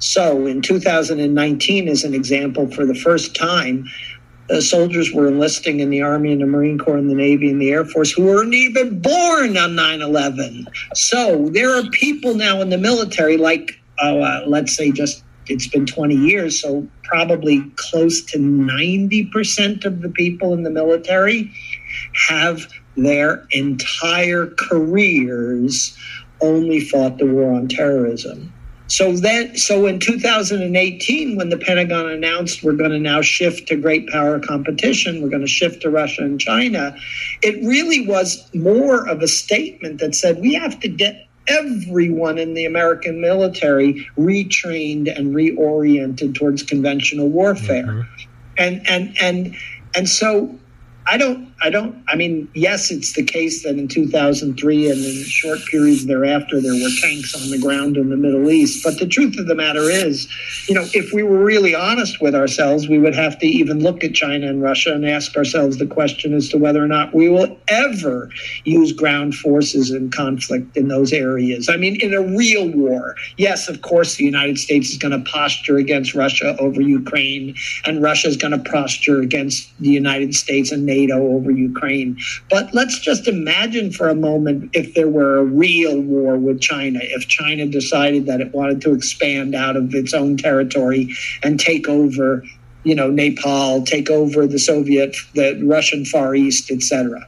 [0.00, 3.86] So, in 2019, as an example, for the first time,
[4.50, 7.60] uh, soldiers were enlisting in the Army and the Marine Corps and the Navy and
[7.60, 10.66] the Air Force who weren't even born on 9 11.
[10.94, 15.66] So there are people now in the military, like, oh, uh, let's say just it's
[15.66, 21.50] been 20 years, so probably close to 90% of the people in the military
[22.28, 25.96] have their entire careers
[26.40, 28.52] only fought the war on terrorism.
[28.88, 33.76] So then, so in 2018, when the Pentagon announced we're going to now shift to
[33.76, 36.96] great power competition, we're going to shift to Russia and China,
[37.42, 42.54] it really was more of a statement that said we have to get everyone in
[42.54, 47.86] the American military retrained and reoriented towards conventional warfare.
[47.86, 48.30] Mm-hmm.
[48.56, 49.56] And and and
[49.94, 50.58] and so
[51.06, 55.24] I don't, I don't, I mean, yes, it's the case that in 2003 and in
[55.24, 58.84] short periods thereafter, there were tanks on the ground in the Middle East.
[58.84, 60.28] But the truth of the matter is,
[60.68, 64.04] you know, if we were really honest with ourselves, we would have to even look
[64.04, 67.28] at China and Russia and ask ourselves the question as to whether or not we
[67.28, 68.30] will ever
[68.64, 71.68] use ground forces in conflict in those areas.
[71.68, 75.30] I mean, in a real war, yes, of course, the United States is going to
[75.30, 80.70] posture against Russia over Ukraine, and Russia is going to posture against the United States
[80.70, 82.18] and NATO NATO over Ukraine.
[82.50, 87.00] But let's just imagine for a moment if there were a real war with China,
[87.02, 91.88] if China decided that it wanted to expand out of its own territory and take
[91.88, 92.42] over,
[92.84, 97.26] you know, Nepal, take over the Soviet, the Russian Far East, etc.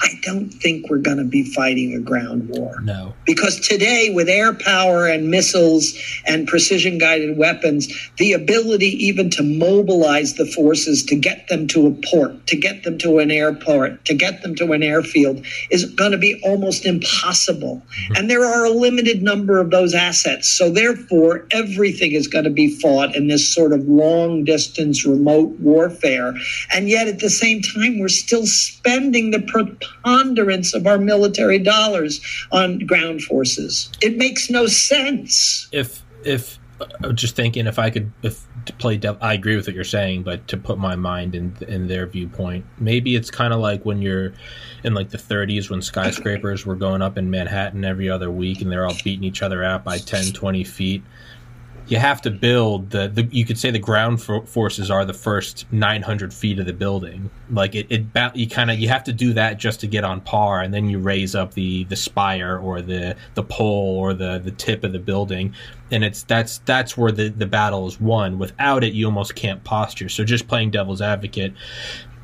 [0.00, 2.80] I don't think we're going to be fighting a ground war.
[2.80, 3.14] No.
[3.24, 9.42] Because today, with air power and missiles and precision guided weapons, the ability even to
[9.42, 14.04] mobilize the forces to get them to a port, to get them to an airport,
[14.06, 17.76] to get them to an airfield is going to be almost impossible.
[17.76, 18.16] Mm-hmm.
[18.16, 20.48] And there are a limited number of those assets.
[20.48, 25.50] So, therefore, everything is going to be fought in this sort of long distance remote
[25.60, 26.34] warfare.
[26.72, 29.40] And yet, at the same time, we're still spending the
[29.86, 32.20] preponderance of our military dollars
[32.52, 33.90] on ground forces.
[34.02, 35.68] It makes no sense.
[35.72, 39.66] If if uh, just thinking if I could if to play devil, I agree with
[39.66, 43.52] what you're saying, but to put my mind in in their viewpoint, maybe it's kind
[43.52, 44.32] of like when you're
[44.82, 48.70] in like the 30s when skyscrapers were going up in Manhattan every other week and
[48.70, 51.02] they're all beating each other out by 10, 20 feet
[51.86, 55.70] you have to build the, the you could say the ground forces are the first
[55.70, 57.30] 900 feet of the building.
[57.50, 60.22] Like it, it you kind of you have to do that just to get on
[60.22, 64.38] par and then you raise up the the spire or the the pole or the
[64.38, 65.54] the tip of the building.
[65.90, 68.38] And it's that's that's where the the battle is won.
[68.38, 70.08] Without it you almost can't posture.
[70.08, 71.52] So just playing devil's advocate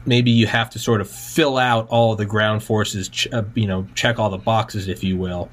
[0.06, 3.66] maybe you have to sort of fill out all the ground forces ch- uh, you
[3.66, 5.50] know check all the boxes if you will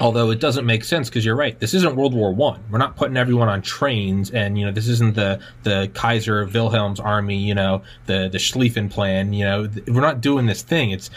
[0.00, 1.58] Although it doesn't make sense because you're right.
[1.58, 2.62] This isn't World War One.
[2.70, 7.00] We're not putting everyone on trains, and you know this isn't the the Kaiser Wilhelm's
[7.00, 7.38] army.
[7.38, 9.32] You know the the Schlieffen plan.
[9.32, 10.90] You know we're not doing this thing.
[10.90, 11.10] It's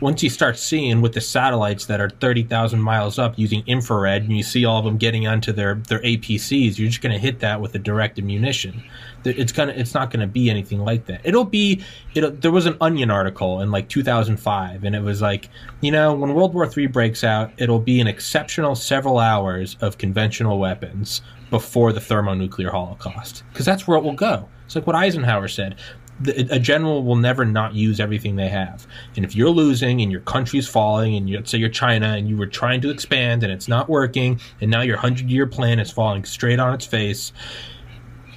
[0.00, 4.36] once you start seeing with the satellites that are 30,000 miles up using infrared and
[4.36, 7.40] you see all of them getting onto their, their APCs, you're just going to hit
[7.40, 8.82] that with a direct munition.
[9.26, 11.20] It's gonna, it's not to be anything like that.
[11.24, 11.82] It'll be,
[12.14, 15.48] it'll, there was an Onion article in like 2005 and it was like,
[15.80, 19.98] you know, when World War III breaks out, it'll be an exceptional several hours of
[19.98, 23.44] conventional weapons before the thermonuclear holocaust.
[23.52, 24.48] Because that's where it will go.
[24.64, 25.76] It's like what Eisenhower said
[26.24, 28.86] a general will never not use everything they have.
[29.16, 32.28] And if you're losing and your country's falling, and you, let's say you're China and
[32.28, 35.78] you were trying to expand and it's not working, and now your hundred year plan
[35.78, 37.32] is falling straight on its face,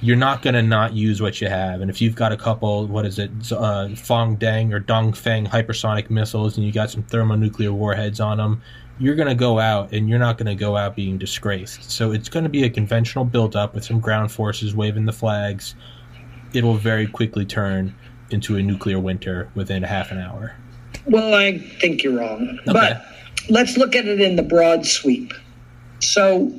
[0.00, 1.80] you're not going to not use what you have.
[1.80, 6.10] And if you've got a couple, what is it, uh, Fong Deng or Dongfeng hypersonic
[6.10, 8.62] missiles, and you got some thermonuclear warheads on them,
[8.98, 11.90] you're going to go out and you're not going to go out being disgraced.
[11.90, 15.74] So it's going to be a conventional buildup with some ground forces waving the flags
[16.52, 17.94] it will very quickly turn
[18.30, 20.54] into a nuclear winter within half an hour.
[21.06, 22.58] Well, I think you're wrong.
[22.68, 22.72] Okay.
[22.72, 23.06] But
[23.48, 25.32] let's look at it in the broad sweep.
[26.00, 26.52] So,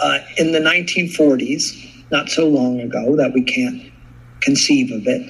[0.00, 3.92] uh, in the 1940s, not so long ago that we can't
[4.40, 5.22] conceive of it,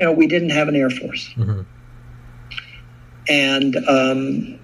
[0.00, 1.62] you know, we didn't have an air force, mm-hmm.
[3.28, 4.58] and um,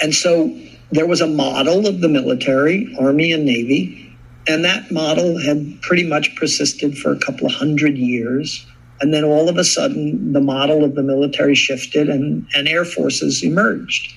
[0.00, 0.56] and so
[0.92, 4.16] there was a model of the military, army and navy,
[4.46, 8.66] and that model had pretty much persisted for a couple of hundred years.
[9.00, 12.84] And then all of a sudden, the model of the military shifted and, and air
[12.84, 14.14] forces emerged.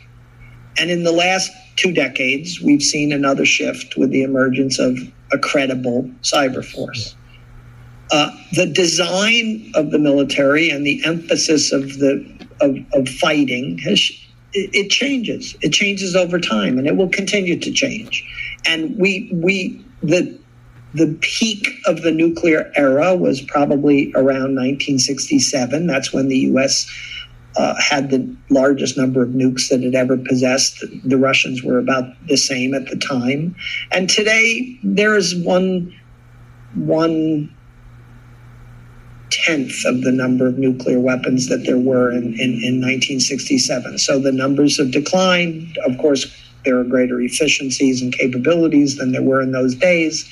[0.78, 4.98] And in the last two decades, we've seen another shift with the emergence of
[5.32, 7.16] a credible cyber force.
[8.12, 12.24] Uh, the design of the military and the emphasis of the
[12.62, 14.00] of, of fighting has
[14.54, 15.56] it, it changes.
[15.62, 18.24] It changes over time, and it will continue to change.
[18.66, 20.38] And we we the
[20.94, 25.88] the peak of the nuclear era was probably around 1967.
[25.88, 26.90] That's when the U.S.
[27.58, 30.84] Uh, had the largest number of nukes that it ever possessed.
[31.06, 33.56] The Russians were about the same at the time,
[33.92, 35.94] and today there is one
[36.74, 37.50] one
[39.32, 43.98] tenth of the number of nuclear weapons that there were in, in, in 1967.
[43.98, 45.78] So the numbers have declined.
[45.86, 46.26] Of course,
[46.64, 50.30] there are greater efficiencies and capabilities than there were in those days.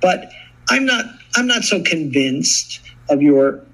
[0.00, 0.30] But
[0.70, 1.04] I'm not
[1.36, 3.64] I'm not so convinced of your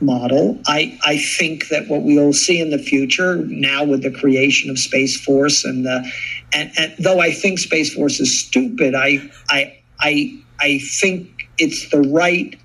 [0.00, 0.58] model.
[0.66, 4.78] I, I think that what we'll see in the future now with the creation of
[4.78, 6.10] Space Force and the
[6.52, 11.90] and, and though I think Space Force is stupid, I I I I think it's
[11.90, 12.58] the right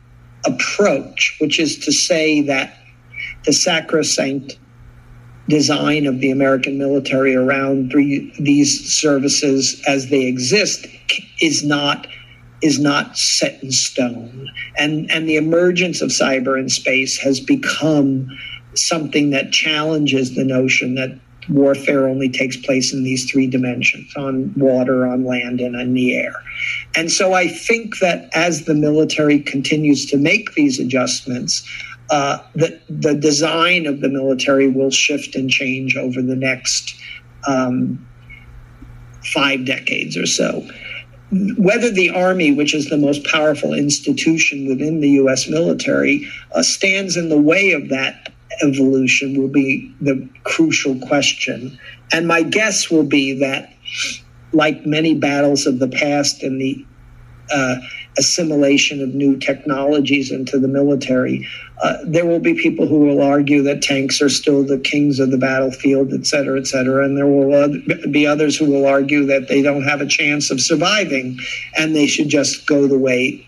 [0.45, 2.77] approach, which is to say that
[3.45, 4.57] the sacrosanct
[5.47, 7.91] design of the American military around
[8.39, 10.85] these services as they exist
[11.41, 12.07] is not
[12.61, 14.49] is not set in stone.
[14.77, 18.27] And and the emergence of cyber and space has become
[18.75, 21.17] something that challenges the notion that
[21.49, 26.15] warfare only takes place in these three dimensions on water, on land, and in the
[26.15, 26.33] air.
[26.95, 31.67] And so I think that as the military continues to make these adjustments,
[32.09, 36.95] uh, the, the design of the military will shift and change over the next
[37.47, 38.05] um,
[39.33, 40.67] five decades or so.
[41.57, 45.47] Whether the Army, which is the most powerful institution within the U.S.
[45.47, 51.77] military, uh, stands in the way of that evolution will be the crucial question.
[52.11, 53.73] And my guess will be that,
[54.51, 56.85] like many battles of the past in the
[57.51, 57.75] uh,
[58.17, 61.47] assimilation of new technologies into the military,
[61.83, 65.31] uh, there will be people who will argue that tanks are still the kings of
[65.31, 67.05] the battlefield, et cetera, et cetera.
[67.05, 67.69] And there will
[68.11, 71.39] be others who will argue that they don't have a chance of surviving
[71.77, 73.47] and they should just go the way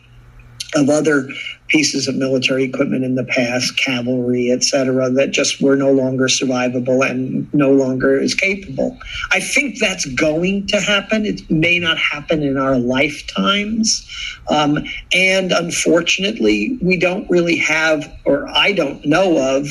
[0.75, 1.27] of other
[1.67, 7.07] pieces of military equipment in the past, cavalry, etc., that just were no longer survivable
[7.07, 8.97] and no longer is capable.
[9.31, 11.25] I think that's going to happen.
[11.25, 14.07] It may not happen in our lifetimes.
[14.49, 14.79] Um,
[15.13, 19.67] and unfortunately, we don't really have, or I don't know of,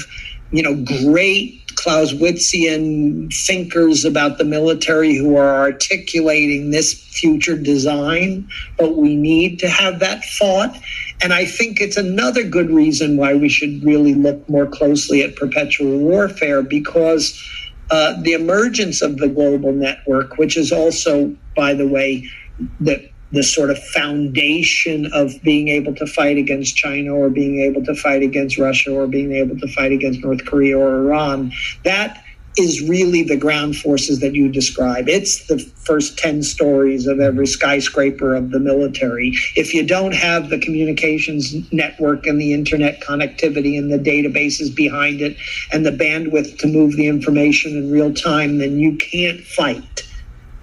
[0.50, 8.96] you know, great Clausewitzian thinkers about the military who are articulating this future design, but
[8.96, 10.78] we need to have that thought.
[11.22, 15.34] And I think it's another good reason why we should really look more closely at
[15.34, 17.36] perpetual warfare because
[17.90, 22.28] uh, the emergence of the global network, which is also, by the way,
[22.80, 27.84] the the sort of foundation of being able to fight against China or being able
[27.84, 31.52] to fight against Russia or being able to fight against North Korea or Iran,
[31.84, 32.22] that
[32.58, 35.08] is really the ground forces that you describe.
[35.08, 39.32] It's the first 10 stories of every skyscraper of the military.
[39.56, 45.22] If you don't have the communications network and the internet connectivity and the databases behind
[45.22, 45.36] it
[45.72, 50.06] and the bandwidth to move the information in real time, then you can't fight.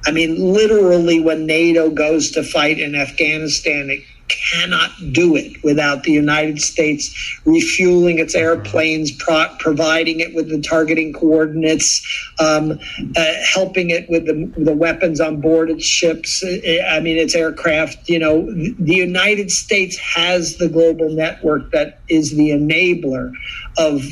[0.05, 6.03] I mean, literally, when NATO goes to fight in Afghanistan, it cannot do it without
[6.03, 12.01] the United States refueling its airplanes, pro- providing it with the targeting coordinates,
[12.39, 12.79] um,
[13.15, 16.43] uh, helping it with the, the weapons on board its ships.
[16.43, 16.57] Uh,
[16.89, 18.09] I mean, its aircraft.
[18.09, 23.33] You know, the United States has the global network that is the enabler
[23.77, 24.03] of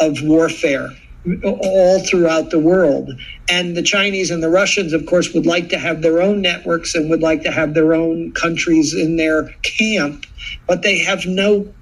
[0.00, 0.90] of warfare
[1.44, 3.10] all throughout the world.
[3.48, 6.94] And the Chinese and the Russians, of course, would like to have their own networks
[6.94, 10.26] and would like to have their own countries in their camp,
[10.66, 11.72] but they have no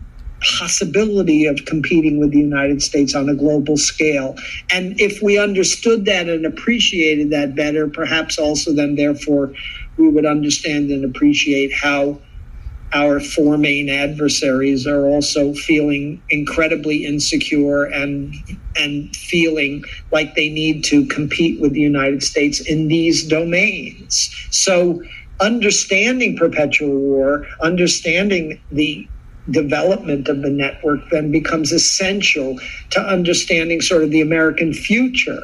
[0.58, 4.36] possibility of competing with the United States on a global scale.
[4.72, 9.52] And if we understood that and appreciated that better, perhaps also then, therefore,
[9.96, 12.18] we would understand and appreciate how
[12.92, 18.34] our four main adversaries are also feeling incredibly insecure and
[18.76, 24.34] and feeling like they need to compete with the United States in these domains.
[24.50, 25.02] So
[25.40, 29.08] understanding perpetual war, understanding the
[29.50, 32.58] development of the network then becomes essential
[32.90, 35.42] to understanding sort of the American future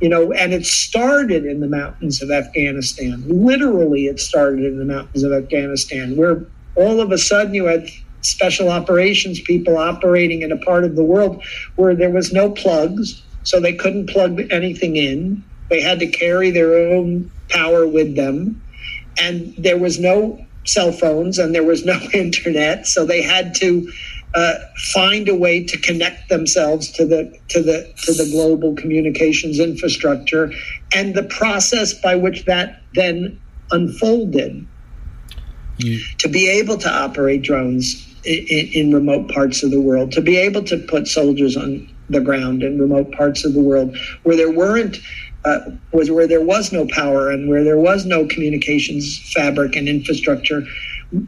[0.00, 3.22] you know, and it started in the mountains of Afghanistan.
[3.26, 6.46] Literally, it started in the mountains of Afghanistan, where
[6.78, 7.88] all of a sudden you had
[8.22, 11.42] special operations people operating in a part of the world
[11.76, 15.42] where there was no plugs, so they couldn't plug anything in.
[15.70, 18.62] They had to carry their own power with them,
[19.20, 23.90] and there was no cell phones and there was no internet, so they had to
[24.34, 24.54] uh,
[24.92, 30.52] find a way to connect themselves to the to the to the global communications infrastructure,
[30.94, 34.66] and the process by which that then unfolded
[35.78, 40.36] to be able to operate drones in, in, remote parts of the world, to be
[40.36, 44.50] able to put soldiers on the ground in remote parts of the world where there
[44.50, 44.98] weren't.
[45.44, 49.88] Uh, was where there was no power and where there was no communications fabric and
[49.88, 50.64] infrastructure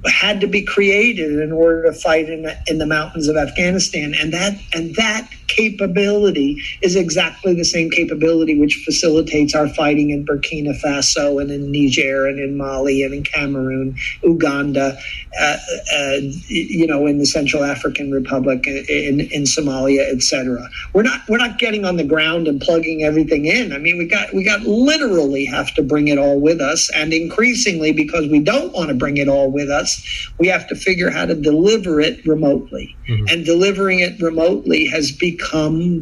[0.06, 4.14] had to be created in order to fight in the, in the mountains of Afghanistan,
[4.14, 10.24] and that and that capability is exactly the same capability which facilitates our fighting in
[10.24, 14.98] Burkina Faso and in Niger and in Mali and in Cameroon, Uganda,
[15.40, 15.56] uh,
[15.96, 16.16] uh,
[16.48, 20.68] you know, in the Central African Republic, in, in Somalia, etc.
[20.92, 23.72] We're not we're not getting on the ground and plugging everything in.
[23.72, 27.12] I mean, we got we got literally have to bring it all with us, and
[27.12, 31.08] increasingly because we don't want to bring it all with us, we have to figure
[31.08, 32.96] out how to deliver it remotely.
[33.08, 33.24] Mm-hmm.
[33.28, 35.39] And delivering it remotely has become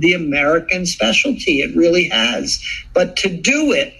[0.00, 1.60] the American specialty.
[1.60, 2.62] It really has.
[2.94, 3.94] But to do it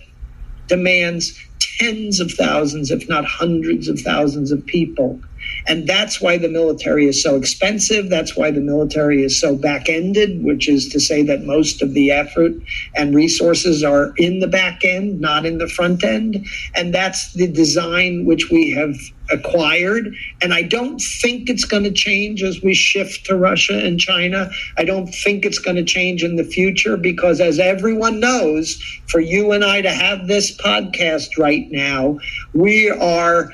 [0.66, 1.38] demands
[1.78, 5.20] tens of thousands, if not hundreds of thousands of people.
[5.68, 8.08] And that's why the military is so expensive.
[8.08, 11.92] That's why the military is so back ended, which is to say that most of
[11.92, 12.52] the effort
[12.96, 16.46] and resources are in the back end, not in the front end.
[16.74, 18.94] And that's the design which we have
[19.30, 20.14] acquired.
[20.40, 24.50] And I don't think it's going to change as we shift to Russia and China.
[24.78, 29.20] I don't think it's going to change in the future because, as everyone knows, for
[29.20, 32.18] you and I to have this podcast right now,
[32.54, 33.52] we are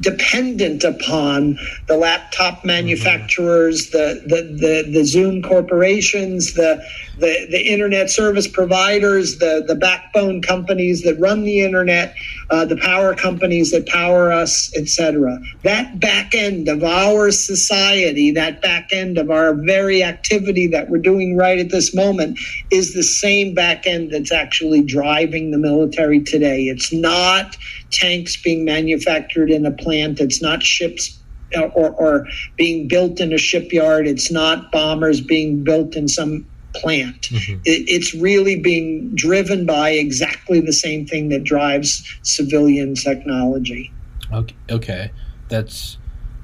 [0.00, 2.68] dependent upon the laptop mm-hmm.
[2.68, 6.82] manufacturers, the, the, the, the Zoom corporations, the,
[7.18, 12.14] the, the internet service providers, the, the backbone companies that run the internet,
[12.50, 15.38] uh, the power companies that power us, etc.
[15.62, 20.98] That back end of our society, that back end of our very activity that we're
[20.98, 22.38] doing right at this moment,
[22.70, 26.64] is the same back end that's actually driving the military today.
[26.64, 27.56] It's not
[27.92, 30.20] tanks being manufactured in a plant.
[30.20, 31.20] It's not ships
[31.56, 32.26] or, or,
[32.56, 34.06] being built in a shipyard.
[34.06, 37.22] It's not bombers being built in some plant.
[37.22, 37.60] Mm-hmm.
[37.64, 43.92] It, it's really being driven by exactly the same thing that drives civilian technology.
[44.32, 45.10] Okay, okay.
[45.48, 45.98] that's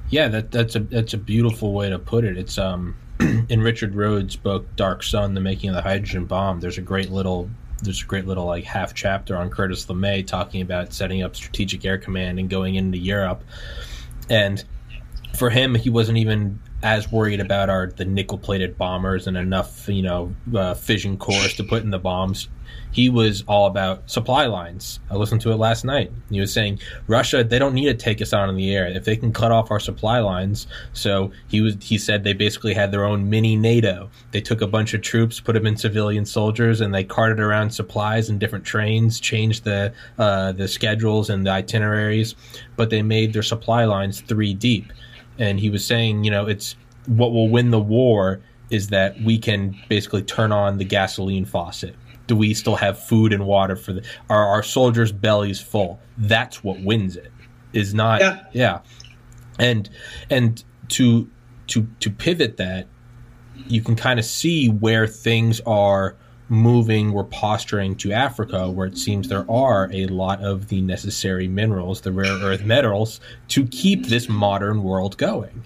[0.09, 2.37] yeah, that that's a that's a beautiful way to put it.
[2.37, 6.59] It's um in Richard Rhodes' book Dark Sun: The Making of the Hydrogen Bomb.
[6.59, 7.49] There's a great little
[7.81, 11.85] there's a great little like half chapter on Curtis LeMay talking about setting up Strategic
[11.85, 13.43] Air Command and going into Europe.
[14.29, 14.63] And
[15.35, 19.89] for him, he wasn't even as worried about are the nickel plated bombers and enough,
[19.89, 22.49] you know, uh, fission cores to put in the bombs.
[22.91, 24.99] He was all about supply lines.
[25.09, 26.11] I listened to it last night.
[26.29, 29.05] He was saying Russia, they don't need to take us out in the air if
[29.05, 30.67] they can cut off our supply lines.
[30.93, 34.09] So he was he said they basically had their own mini NATO.
[34.31, 37.71] They took a bunch of troops, put them in civilian soldiers, and they carted around
[37.71, 42.35] supplies in different trains, changed the uh, the schedules and the itineraries,
[42.75, 44.91] but they made their supply lines three deep
[45.39, 46.75] and he was saying, you know, it's
[47.07, 51.95] what will win the war is that we can basically turn on the gasoline faucet.
[52.27, 55.99] Do we still have food and water for the are our soldiers' bellies full?
[56.17, 57.31] That's what wins it.
[57.73, 58.43] Is not yeah.
[58.51, 58.79] yeah.
[59.59, 59.89] And
[60.29, 61.29] and to
[61.67, 62.87] to to pivot that,
[63.67, 66.17] you can kind of see where things are
[66.49, 71.47] moving, we're posturing to Africa, where it seems there are a lot of the necessary
[71.47, 73.19] minerals, the rare earth metals,
[73.49, 75.63] to keep this modern world going.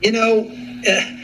[0.00, 0.40] You know,
[0.88, 1.16] uh,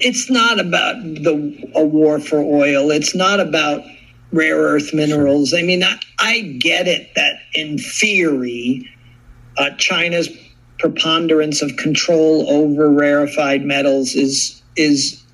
[0.00, 2.90] it's not about the a war for oil.
[2.90, 3.82] It's not about
[4.32, 5.54] rare earth minerals.
[5.54, 8.88] I mean, I, I get it that in theory,
[9.56, 10.28] uh, China's
[10.78, 15.24] preponderance of control over rarefied metals is is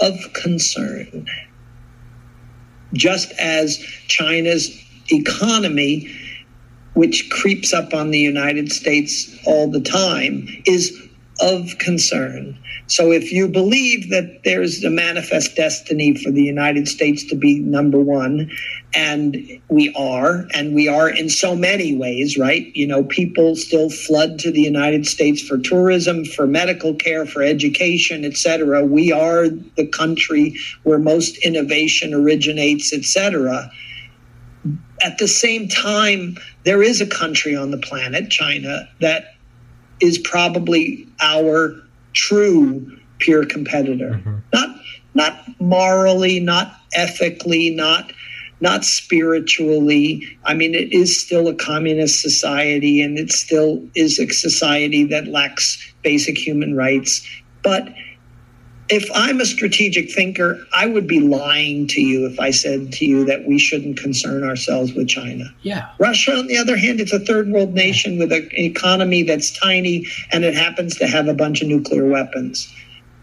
[0.00, 1.26] of concern.
[2.92, 3.78] Just as
[4.08, 4.70] China's
[5.10, 6.14] economy,
[6.94, 11.05] which creeps up on the United States all the time, is
[11.40, 12.58] of concern.
[12.88, 17.58] So if you believe that there's a manifest destiny for the United States to be
[17.58, 18.50] number one,
[18.94, 19.36] and
[19.68, 22.74] we are, and we are in so many ways, right?
[22.74, 27.42] You know, people still flood to the United States for tourism, for medical care, for
[27.42, 28.84] education, etc.
[28.84, 33.70] We are the country where most innovation originates, etc.
[35.02, 39.35] At the same time, there is a country on the planet, China, that
[40.00, 41.74] is probably our
[42.12, 44.10] true peer competitor.
[44.10, 44.36] Mm-hmm.
[44.52, 44.76] Not
[45.14, 48.12] not morally, not ethically, not
[48.60, 50.26] not spiritually.
[50.44, 55.26] I mean, it is still a communist society and it still is a society that
[55.26, 57.26] lacks basic human rights.
[57.62, 57.88] But
[58.88, 63.04] if I'm a strategic thinker, I would be lying to you if I said to
[63.04, 65.52] you that we shouldn't concern ourselves with China.
[65.62, 65.90] Yeah.
[65.98, 70.06] Russia, on the other hand, it's a third world nation with an economy that's tiny
[70.32, 72.72] and it happens to have a bunch of nuclear weapons.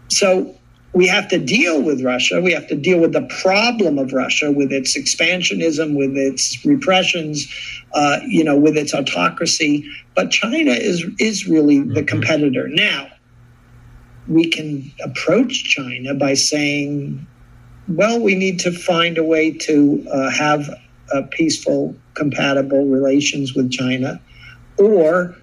[0.08, 0.54] So
[0.92, 2.40] we have to deal with Russia.
[2.40, 7.52] We have to deal with the problem of Russia, with its expansionism, with its repressions,
[7.94, 9.84] uh, you know, with its autocracy.
[10.14, 12.06] But China is is really the mm-hmm.
[12.06, 13.08] competitor now
[14.28, 17.26] we can approach China by saying,
[17.88, 20.68] well, we need to find a way to uh, have
[21.30, 24.20] peaceful, compatible relations with China,
[24.78, 25.36] or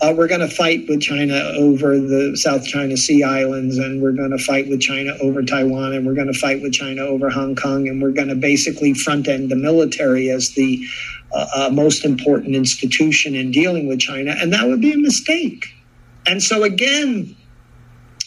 [0.00, 4.12] uh, we're going to fight with China over the South China Sea Islands, and we're
[4.12, 7.30] going to fight with China over Taiwan, and we're going to fight with China over
[7.30, 10.84] Hong Kong, and we're going to basically front end the military as the
[11.32, 15.66] uh, uh, most important institution in dealing with China, and that would be a mistake.
[16.26, 17.36] And so, again,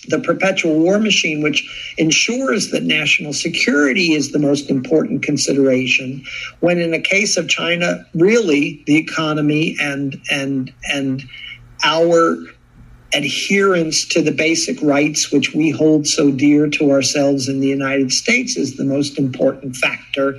[0.10, 6.24] the perpetual war machine, which ensures that national security is the most important consideration.
[6.60, 11.24] When in the case of China, really the economy and and and
[11.84, 12.38] our
[13.14, 18.12] adherence to the basic rights which we hold so dear to ourselves in the United
[18.12, 20.36] States is the most important factor.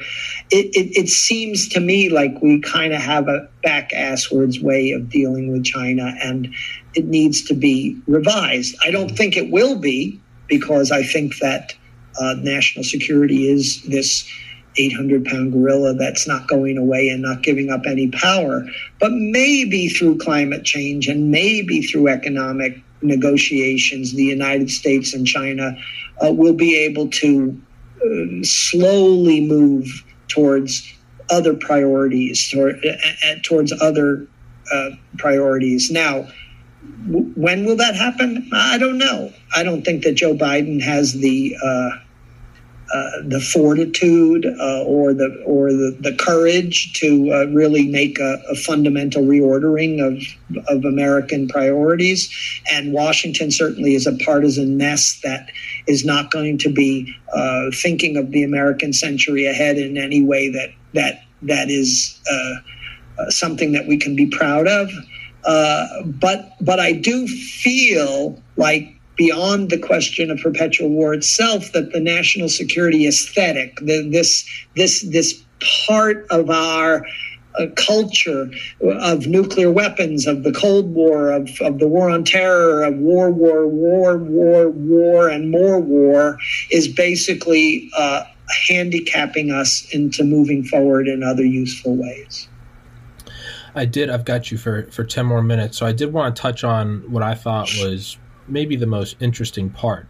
[0.50, 4.90] It, it, it seems to me like we kind of have a back asswards way
[4.90, 6.54] of dealing with China, and
[6.96, 8.74] it needs to be revised.
[8.84, 11.74] I don't think it will be because I think that
[12.18, 14.28] uh, national security is this
[14.78, 18.64] 800 pound gorilla that's not going away and not giving up any power.
[18.98, 25.76] But maybe through climate change and maybe through economic negotiations, the United States and China
[26.24, 27.60] uh, will be able to
[28.04, 29.86] uh, slowly move
[30.28, 30.92] towards
[31.28, 32.92] other priorities, toward, uh,
[33.26, 34.26] uh, towards other
[34.72, 35.90] uh, priorities.
[35.90, 36.28] Now,
[37.08, 38.48] when will that happen?
[38.52, 39.32] I don't know.
[39.54, 41.90] I don't think that Joe Biden has the uh,
[42.94, 48.40] uh, the fortitude uh, or the or the, the courage to uh, really make a,
[48.48, 50.22] a, fundamental reordering of
[50.68, 52.32] of American priorities.
[52.70, 55.50] And Washington certainly is a partisan mess that
[55.88, 60.48] is not going to be uh, thinking of the American century ahead in any way
[60.50, 64.90] that that that is uh, something that we can be proud of.
[65.46, 71.92] Uh, but but I do feel like beyond the question of perpetual war itself, that
[71.92, 75.42] the national security aesthetic, the, this this this
[75.86, 77.06] part of our
[77.58, 78.50] a culture
[78.82, 83.30] of nuclear weapons, of the Cold War, of, of the war on terror, of war,
[83.30, 86.38] war, war, war, war, and more war
[86.70, 88.24] is basically uh,
[88.68, 92.48] handicapping us into moving forward in other useful ways.
[93.76, 94.10] I did.
[94.10, 95.78] I've got you for for ten more minutes.
[95.78, 98.18] So I did want to touch on what I thought was
[98.48, 100.06] maybe the most interesting part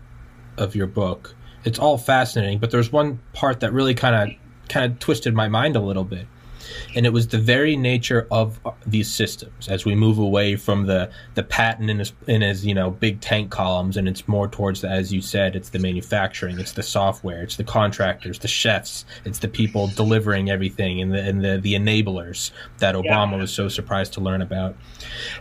[0.56, 1.34] of your book.
[1.64, 5.48] It's all fascinating, but there's one part that really kind of kind of twisted my
[5.48, 6.26] mind a little bit
[6.94, 11.10] and it was the very nature of these systems as we move away from the
[11.34, 14.80] the Patton in his in his you know big tank columns and it's more towards
[14.80, 19.04] the, as you said it's the manufacturing it's the software it's the contractors the chefs
[19.24, 23.36] it's the people delivering everything and the and the, the enablers that Obama yeah.
[23.38, 24.76] was so surprised to learn about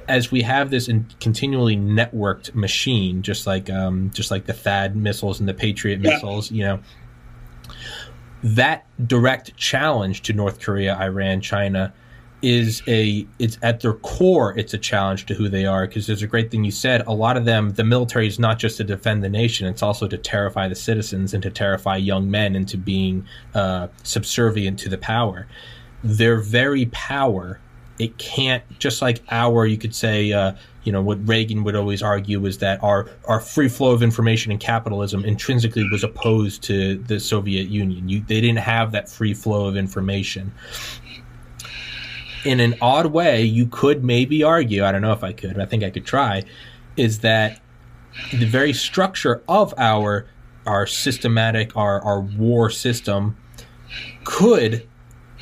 [0.08, 4.96] as we have this in continually networked machine just like um just like the THAAD
[4.96, 6.12] missiles and the Patriot yeah.
[6.12, 6.80] missiles you know
[8.44, 11.94] that direct challenge to North Korea, Iran, China
[12.42, 16.22] is a it's at their core it's a challenge to who they are because there's
[16.22, 17.02] a great thing you said.
[17.08, 20.08] A lot of them the military is not just to defend the nation it's also
[20.08, 23.26] to terrify the citizens and to terrify young men into being
[23.56, 25.48] uh, subservient to the power.
[26.04, 27.60] Their very power
[28.00, 32.04] it can't just like our you could say uh, you know what Reagan would always
[32.04, 36.98] argue was that our our free flow of information and capitalism intrinsically was opposed to
[36.98, 38.08] the Soviet Union.
[38.10, 40.54] You, they didn't have that free flow of information.
[42.44, 44.84] In an odd way, you could maybe argue.
[44.84, 45.56] I don't know if I could.
[45.56, 46.44] But I think I could try.
[46.96, 47.60] Is that
[48.32, 50.28] the very structure of our
[50.68, 53.38] our systematic our our war system
[54.24, 54.88] could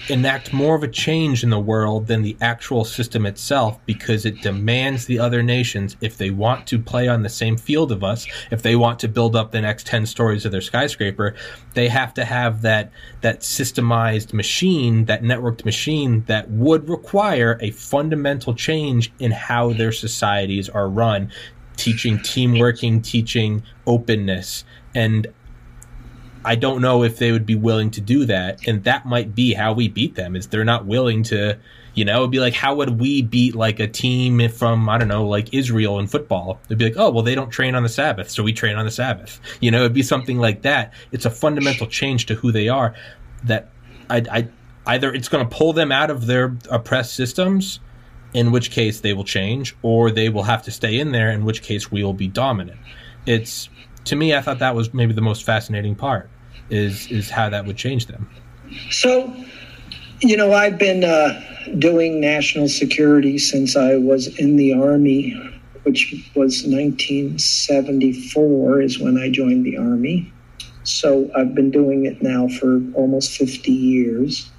[0.10, 4.42] enact more of a change in the world than the actual system itself because it
[4.42, 8.28] demands the other nations, if they want to play on the same field of us,
[8.52, 11.36] if they want to build up the next 10 stories of their skyscraper,
[11.74, 12.92] they have to have that,
[13.22, 19.92] that systemized machine, that networked machine that would require a fundamental change in how their
[19.92, 21.32] societies are run,
[21.78, 24.64] teaching teamworking, teaching openness.
[24.94, 25.28] And
[26.46, 29.54] I don't know if they would be willing to do that, and that might be
[29.54, 30.36] how we beat them.
[30.36, 31.58] Is they're not willing to,
[31.94, 35.08] you know, it'd be like how would we beat like a team from I don't
[35.08, 36.60] know, like Israel in football?
[36.66, 38.86] It'd be like, oh well, they don't train on the Sabbath, so we train on
[38.86, 39.40] the Sabbath.
[39.62, 40.94] You know, it'd be something like that.
[41.12, 42.94] It's a fundamental change to who they are.
[43.46, 43.70] That
[44.10, 44.48] I, I
[44.86, 47.80] either it's going to pull them out of their oppressed systems,
[48.34, 51.46] in which case they will change, or they will have to stay in there, in
[51.46, 52.80] which case we will be dominant.
[53.26, 53.70] It's
[54.06, 56.30] to me, I thought that was maybe the most fascinating part
[56.74, 58.28] is is how that would change them.
[58.90, 59.32] So,
[60.22, 61.40] you know, I've been uh,
[61.78, 65.36] doing national security since I was in the army,
[65.84, 70.34] which was 1974 is when I joined the army.
[70.84, 74.50] So I've been doing it now for almost 50 years.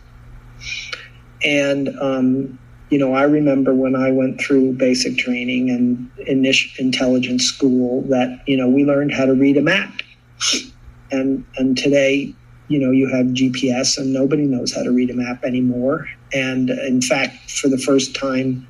[1.45, 2.59] And um,
[2.91, 8.41] you know, I remember when I went through basic training and initial intelligence school that,
[8.47, 9.93] you know, we learned how to read a map.
[11.15, 12.35] And, and today,
[12.69, 16.09] you know, you have GPS and nobody knows how to read a map anymore.
[16.33, 18.67] And in fact, for the first time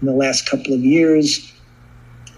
[0.00, 1.52] in the last couple of years,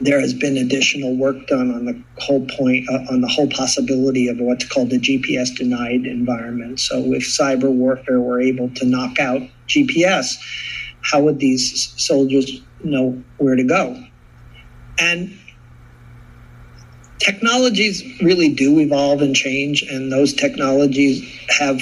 [0.01, 4.29] there has been additional work done on the whole point, uh, on the whole possibility
[4.29, 6.81] of what's called the GPS denied environment.
[6.81, 10.35] So if cyber warfare were able to knock out GPS,
[11.03, 14.03] how would these soldiers know where to go?
[14.99, 15.39] And
[17.19, 21.23] technologies really do evolve and change, and those technologies
[21.59, 21.81] have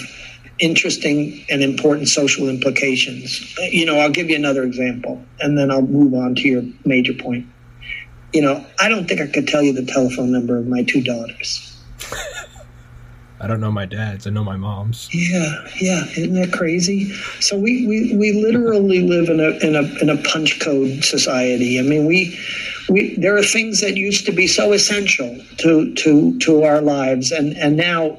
[0.59, 3.55] interesting and important social implications.
[3.59, 7.15] You know, I'll give you another example, and then I'll move on to your major
[7.15, 7.47] point.
[8.33, 11.03] You know, I don't think I could tell you the telephone number of my two
[11.03, 11.71] daughters.
[13.41, 14.27] I don't know my dad's.
[14.27, 15.09] I know my mom's.
[15.13, 16.05] Yeah, yeah.
[16.17, 17.13] Isn't that crazy?
[17.41, 21.79] So we, we, we literally live in a in a in a punch code society.
[21.79, 22.39] I mean, we
[22.89, 27.33] we there are things that used to be so essential to to to our lives,
[27.33, 28.19] and and now,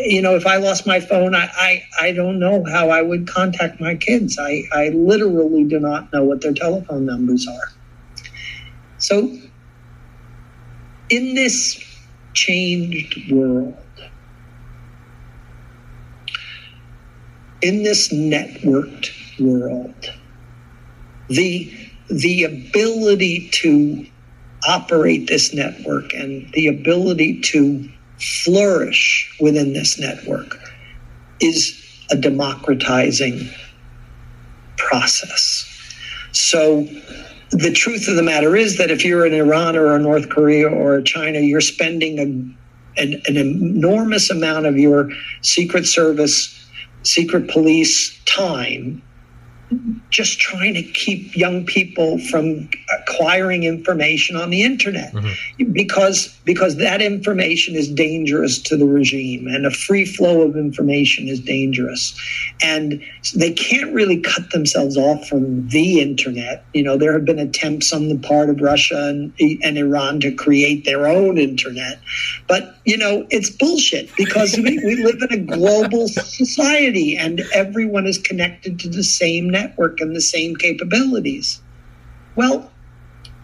[0.00, 3.28] you know, if I lost my phone, I I, I don't know how I would
[3.28, 4.38] contact my kids.
[4.38, 7.68] I I literally do not know what their telephone numbers are.
[8.98, 9.36] So,
[11.10, 11.84] in this
[12.34, 13.76] changed world
[17.62, 19.94] in this networked world,
[21.28, 24.06] the the ability to
[24.66, 27.88] operate this network and the ability to
[28.18, 30.58] flourish within this network
[31.40, 31.78] is
[32.10, 33.48] a democratizing
[34.76, 35.68] process.
[36.32, 36.86] So
[37.50, 41.02] the truth of the matter is that if you're in Iran or North Korea or
[41.02, 45.10] China, you're spending a, an, an enormous amount of your
[45.42, 46.58] Secret Service
[47.04, 49.02] secret police time
[50.10, 52.68] just trying to keep young people from
[52.98, 55.72] acquiring information on the internet mm-hmm.
[55.72, 61.28] because because that information is dangerous to the regime and a free flow of information
[61.28, 62.18] is dangerous.
[62.62, 63.02] And
[63.34, 66.64] they can't really cut themselves off from the internet.
[66.74, 70.32] You know there have been attempts on the part of Russia and, and Iran to
[70.32, 72.00] create their own internet.
[72.48, 78.06] But you know it's bullshit because we, we live in a global society and everyone
[78.06, 79.61] is connected to the same network
[80.00, 81.60] and the same capabilities.
[82.36, 82.70] Well,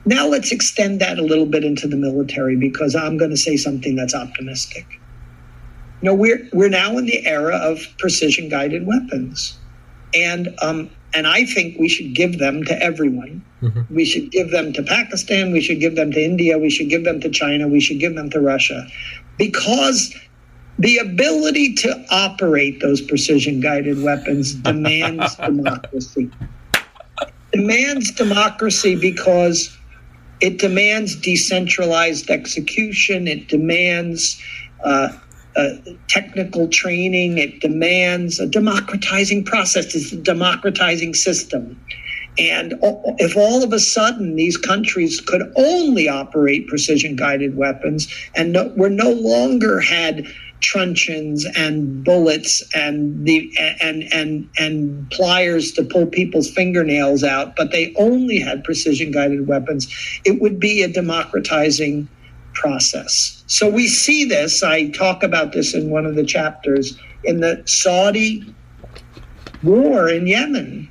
[0.07, 3.57] now let's extend that a little bit into the military because I'm going to say
[3.57, 4.87] something that's optimistic.
[6.01, 9.59] You know, we're we're now in the era of precision guided weapons,
[10.14, 13.45] and um, and I think we should give them to everyone.
[13.61, 13.95] Mm-hmm.
[13.95, 15.53] We should give them to Pakistan.
[15.53, 16.59] We should give them to India.
[16.59, 17.66] We should give them to China.
[17.66, 18.87] We should give them to Russia,
[19.37, 20.14] because
[20.79, 26.31] the ability to operate those precision guided weapons demands democracy.
[27.53, 29.76] Demands democracy because
[30.41, 34.41] it demands decentralized execution, it demands
[34.85, 35.09] uh,
[35.57, 35.70] uh,
[36.07, 41.81] technical training, it demands a democratizing process, it's a democratizing system.
[42.39, 42.74] And
[43.18, 48.07] if all of a sudden these countries could only operate precision guided weapons
[48.37, 50.24] and no, we're no longer had
[50.61, 53.51] truncheons and bullets and the
[53.81, 59.47] and and and pliers to pull people's fingernails out, but they only had precision guided
[59.47, 59.87] weapons,
[60.25, 62.09] it would be a democratizing
[62.55, 63.45] process.
[63.47, 64.63] So we see this.
[64.63, 68.55] I talk about this in one of the chapters in the Saudi
[69.63, 70.91] war in Yemen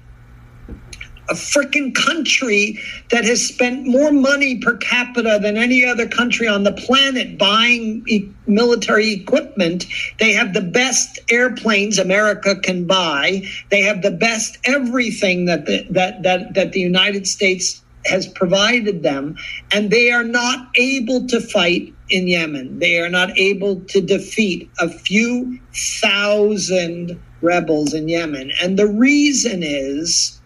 [1.30, 2.80] a freaking country
[3.12, 8.04] that has spent more money per capita than any other country on the planet buying
[8.08, 9.86] e- military equipment.
[10.20, 13.44] They have the best airplanes America can buy.
[13.72, 19.04] They have the best everything that the, that that that the United States has provided
[19.04, 19.36] them,
[19.74, 22.80] and they are not able to fight in Yemen.
[22.80, 25.60] They are not able to defeat a few
[26.02, 30.37] thousand rebels in Yemen, and the reason is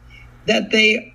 [0.47, 1.13] that they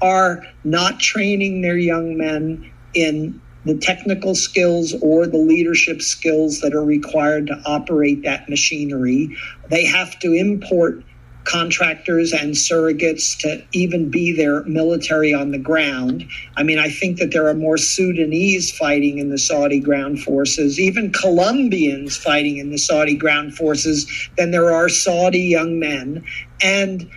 [0.00, 6.74] are not training their young men in the technical skills or the leadership skills that
[6.74, 9.36] are required to operate that machinery.
[9.70, 11.04] They have to import
[11.44, 16.24] contractors and surrogates to even be their military on the ground.
[16.56, 20.78] I mean, I think that there are more Sudanese fighting in the Saudi ground forces,
[20.78, 26.24] even Colombians fighting in the Saudi ground forces, than there are Saudi young men.
[26.62, 27.10] And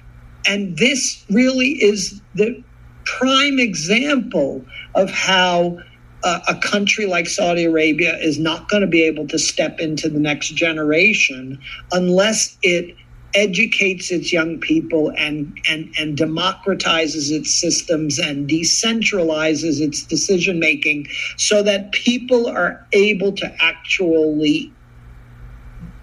[0.48, 2.64] and this really is the
[3.06, 4.66] prime example
[4.96, 5.78] of how
[6.24, 10.10] uh, a country like Saudi Arabia is not going to be able to step into
[10.10, 11.60] the next generation
[11.92, 12.96] unless it
[13.36, 21.06] educates its young people and, and, and democratizes its systems and decentralizes its decision making
[21.38, 24.72] so that people are able to actually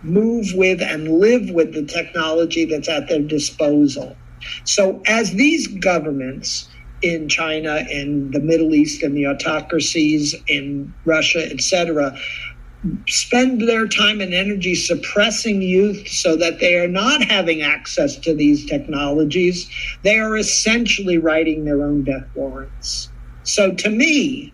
[0.03, 4.17] move with and live with the technology that's at their disposal.
[4.65, 6.69] So, as these governments
[7.03, 12.17] in China, and the Middle East, and the autocracies, in Russia, etc.,
[13.09, 18.35] spend their time and energy suppressing youth so that they are not having access to
[18.35, 19.71] these technologies,
[20.03, 23.09] they are essentially writing their own death warrants.
[23.45, 24.53] So, to me,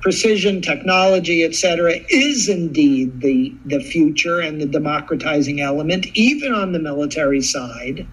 [0.00, 6.72] precision technology, et cetera, is indeed the, the future and the democratizing element, even on
[6.72, 8.06] the military side.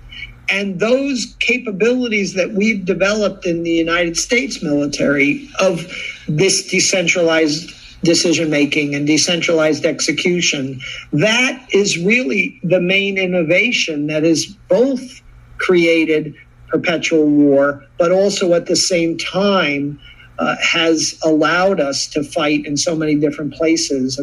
[0.49, 5.85] And those capabilities that we've developed in the United States military of
[6.27, 7.73] this decentralized
[8.03, 10.79] decision making and decentralized execution,
[11.11, 15.21] that is really the main innovation that has both
[15.57, 16.33] created
[16.69, 19.99] perpetual war, but also at the same time
[20.39, 24.19] uh, has allowed us to fight in so many different places.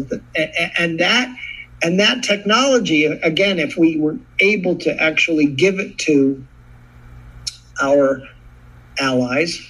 [0.78, 1.36] And that
[1.84, 6.42] and that technology, again, if we were able to actually give it to
[7.80, 8.22] our
[8.98, 9.60] allies,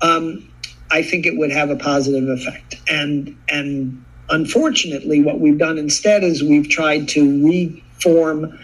[0.00, 0.48] um,
[0.92, 2.76] I think it would have a positive effect.
[2.88, 8.56] And and unfortunately, what we've done instead is we've tried to reform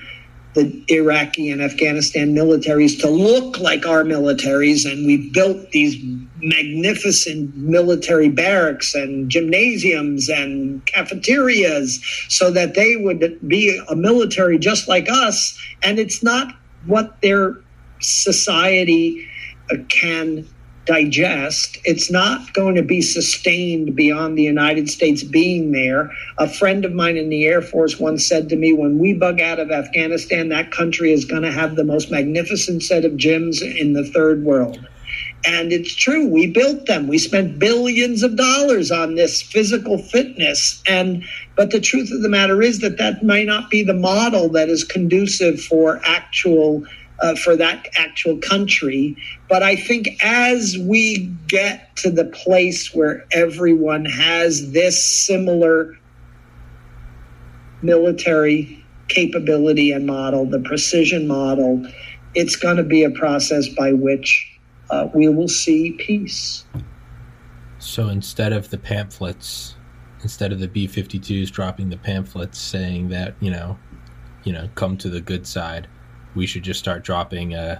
[0.54, 5.96] the Iraqi and Afghanistan militaries to look like our militaries, and we built these
[6.42, 14.88] magnificent military barracks and gymnasiums and cafeterias so that they would be a military just
[14.88, 15.58] like us.
[15.82, 16.54] And it's not
[16.86, 17.56] what their
[18.00, 19.26] society
[19.88, 20.46] can
[20.84, 21.78] digest.
[21.84, 26.10] It's not going to be sustained beyond the United States being there.
[26.38, 29.40] A friend of mine in the Air Force once said to me, when we bug
[29.40, 33.62] out of Afghanistan, that country is going to have the most magnificent set of gyms
[33.62, 34.84] in the third world.
[35.44, 37.08] And it's true, we built them.
[37.08, 40.80] We spent billions of dollars on this physical fitness.
[40.86, 41.24] And
[41.56, 44.68] but the truth of the matter is that that may not be the model that
[44.68, 46.84] is conducive for actual
[47.22, 49.16] uh, for that actual country.
[49.48, 55.96] But I think as we get to the place where everyone has this similar
[57.80, 61.86] military capability and model, the precision model,
[62.34, 64.48] it's going to be a process by which
[64.90, 66.64] uh, we will see peace.
[67.78, 69.76] So instead of the pamphlets,
[70.22, 73.78] instead of the B 52s dropping the pamphlets saying that, you know,
[74.44, 75.88] you know, come to the good side,
[76.34, 77.78] we should just start dropping uh,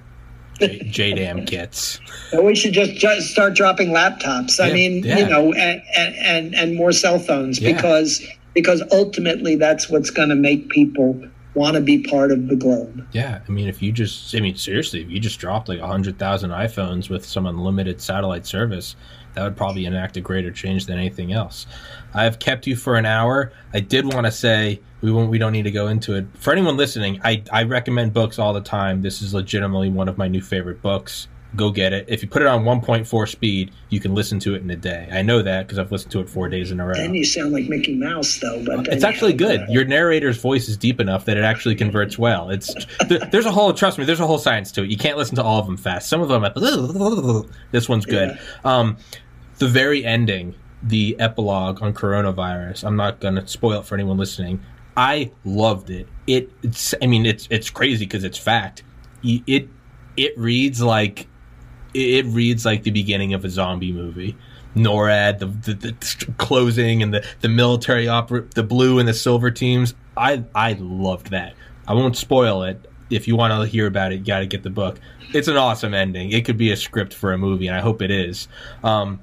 [0.61, 2.01] JDAM kits.
[2.33, 4.61] We should just, just start dropping laptops.
[4.61, 5.19] I mean, yeah.
[5.19, 7.75] you know, and, and, and more cell phones yeah.
[7.75, 8.25] because
[8.55, 11.19] because ultimately that's what's going to make people
[11.55, 13.07] want to be part of the globe.
[13.13, 15.87] Yeah, I mean, if you just, I mean, seriously, if you just dropped like a
[15.87, 18.97] hundred thousand iPhones with some unlimited satellite service,
[19.35, 21.67] that would probably enact a greater change than anything else.
[22.15, 23.53] I have kept you for an hour.
[23.73, 26.27] I did want to say we won't, we don't need to go into it.
[26.35, 29.03] For anyone listening, I I recommend books all the time.
[29.03, 32.07] This is legitimately one of my new favorite books go get it.
[32.09, 35.09] If you put it on 1.4 speed, you can listen to it in a day.
[35.13, 36.95] I know that because I've listened to it four days in a row.
[36.97, 38.65] And you sound like Mickey Mouse, though.
[38.65, 39.69] But it's actually good.
[39.69, 42.51] Your narrator's voice is deep enough that it actually converts well.
[42.51, 42.75] It's
[43.09, 44.05] there's a whole trust me.
[44.05, 44.91] There's a whole science to it.
[44.91, 46.09] You can't listen to all of them fast.
[46.09, 46.43] Some of them,
[47.71, 48.39] this one's good.
[48.65, 48.79] Yeah.
[48.79, 48.97] Um,
[49.59, 52.85] the very ending, the epilogue on coronavirus.
[52.85, 54.61] I'm not gonna spoil it for anyone listening.
[54.97, 56.09] I loved it.
[56.27, 56.51] It.
[56.63, 56.95] It's.
[57.03, 58.83] I mean, it's it's crazy because it's fact.
[59.23, 59.69] It
[60.17, 61.29] it reads like
[61.95, 64.37] it reads like the beginning of a zombie movie.
[64.75, 69.51] NORAD, the, the, the closing, and the, the military opera, the blue and the silver
[69.51, 69.95] teams.
[70.17, 71.55] I I loved that.
[71.87, 72.89] I won't spoil it.
[73.11, 74.99] If you want to hear about it, you got to get the book.
[75.35, 76.33] It's an awesome ending.
[76.33, 78.49] It could be a script for a movie, and I hope it is.
[78.83, 79.21] Um,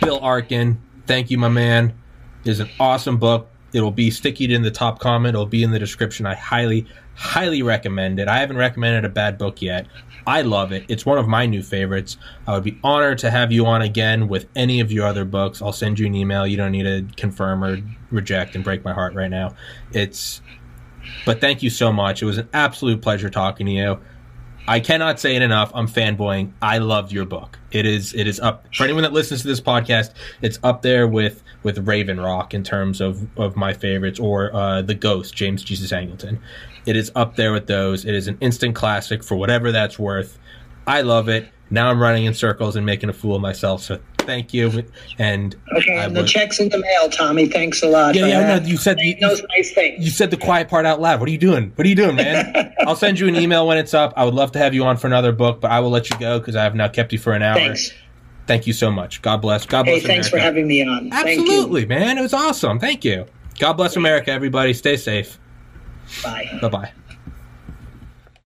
[0.00, 1.96] Bill Arkin, thank you, my man.
[2.44, 3.48] It is an awesome book.
[3.72, 5.34] It'll be sticky in the top comment.
[5.34, 6.26] It'll be in the description.
[6.26, 8.26] I highly, highly recommend it.
[8.26, 9.86] I haven't recommended a bad book yet.
[10.28, 10.84] I love it.
[10.88, 12.18] It's one of my new favorites.
[12.46, 15.62] I would be honored to have you on again with any of your other books.
[15.62, 16.46] I'll send you an email.
[16.46, 17.78] You don't need to confirm or
[18.10, 19.54] reject and break my heart right now.
[19.92, 20.42] It's
[21.24, 22.22] but thank you so much.
[22.22, 24.00] It was an absolute pleasure talking to you.
[24.66, 25.72] I cannot say it enough.
[25.74, 26.52] I'm fanboying.
[26.60, 27.58] I loved your book.
[27.70, 30.12] It is it is up for anyone that listens to this podcast.
[30.42, 34.82] It's up there with with Raven Rock in terms of of my favorites, or uh,
[34.82, 36.38] The Ghost, James Jesus Angleton.
[36.88, 38.06] It is up there with those.
[38.06, 40.38] It is an instant classic for whatever that's worth.
[40.86, 41.46] I love it.
[41.68, 43.82] Now I'm running in circles and making a fool of myself.
[43.82, 44.86] So thank you.
[45.18, 47.46] And okay, and the checks in the mail, Tommy.
[47.46, 48.14] Thanks a lot.
[48.14, 48.56] Yeah, yeah.
[48.56, 50.02] No, you said you, those nice things.
[50.02, 51.20] You said the quiet part out loud.
[51.20, 51.72] What are you doing?
[51.74, 52.72] What are you doing, man?
[52.86, 54.14] I'll send you an email when it's up.
[54.16, 56.18] I would love to have you on for another book, but I will let you
[56.18, 57.56] go because I have now kept you for an hour.
[57.56, 57.92] Thanks.
[58.46, 59.20] Thank you so much.
[59.20, 59.66] God bless.
[59.66, 60.00] God bless.
[60.00, 60.30] Hey, thanks America.
[60.30, 61.12] for having me on.
[61.12, 62.16] Absolutely, man.
[62.16, 62.80] It was awesome.
[62.80, 63.26] Thank you.
[63.58, 64.72] God bless America, everybody.
[64.72, 65.38] Stay safe.
[66.22, 66.58] Bye.
[66.60, 66.92] Bye bye.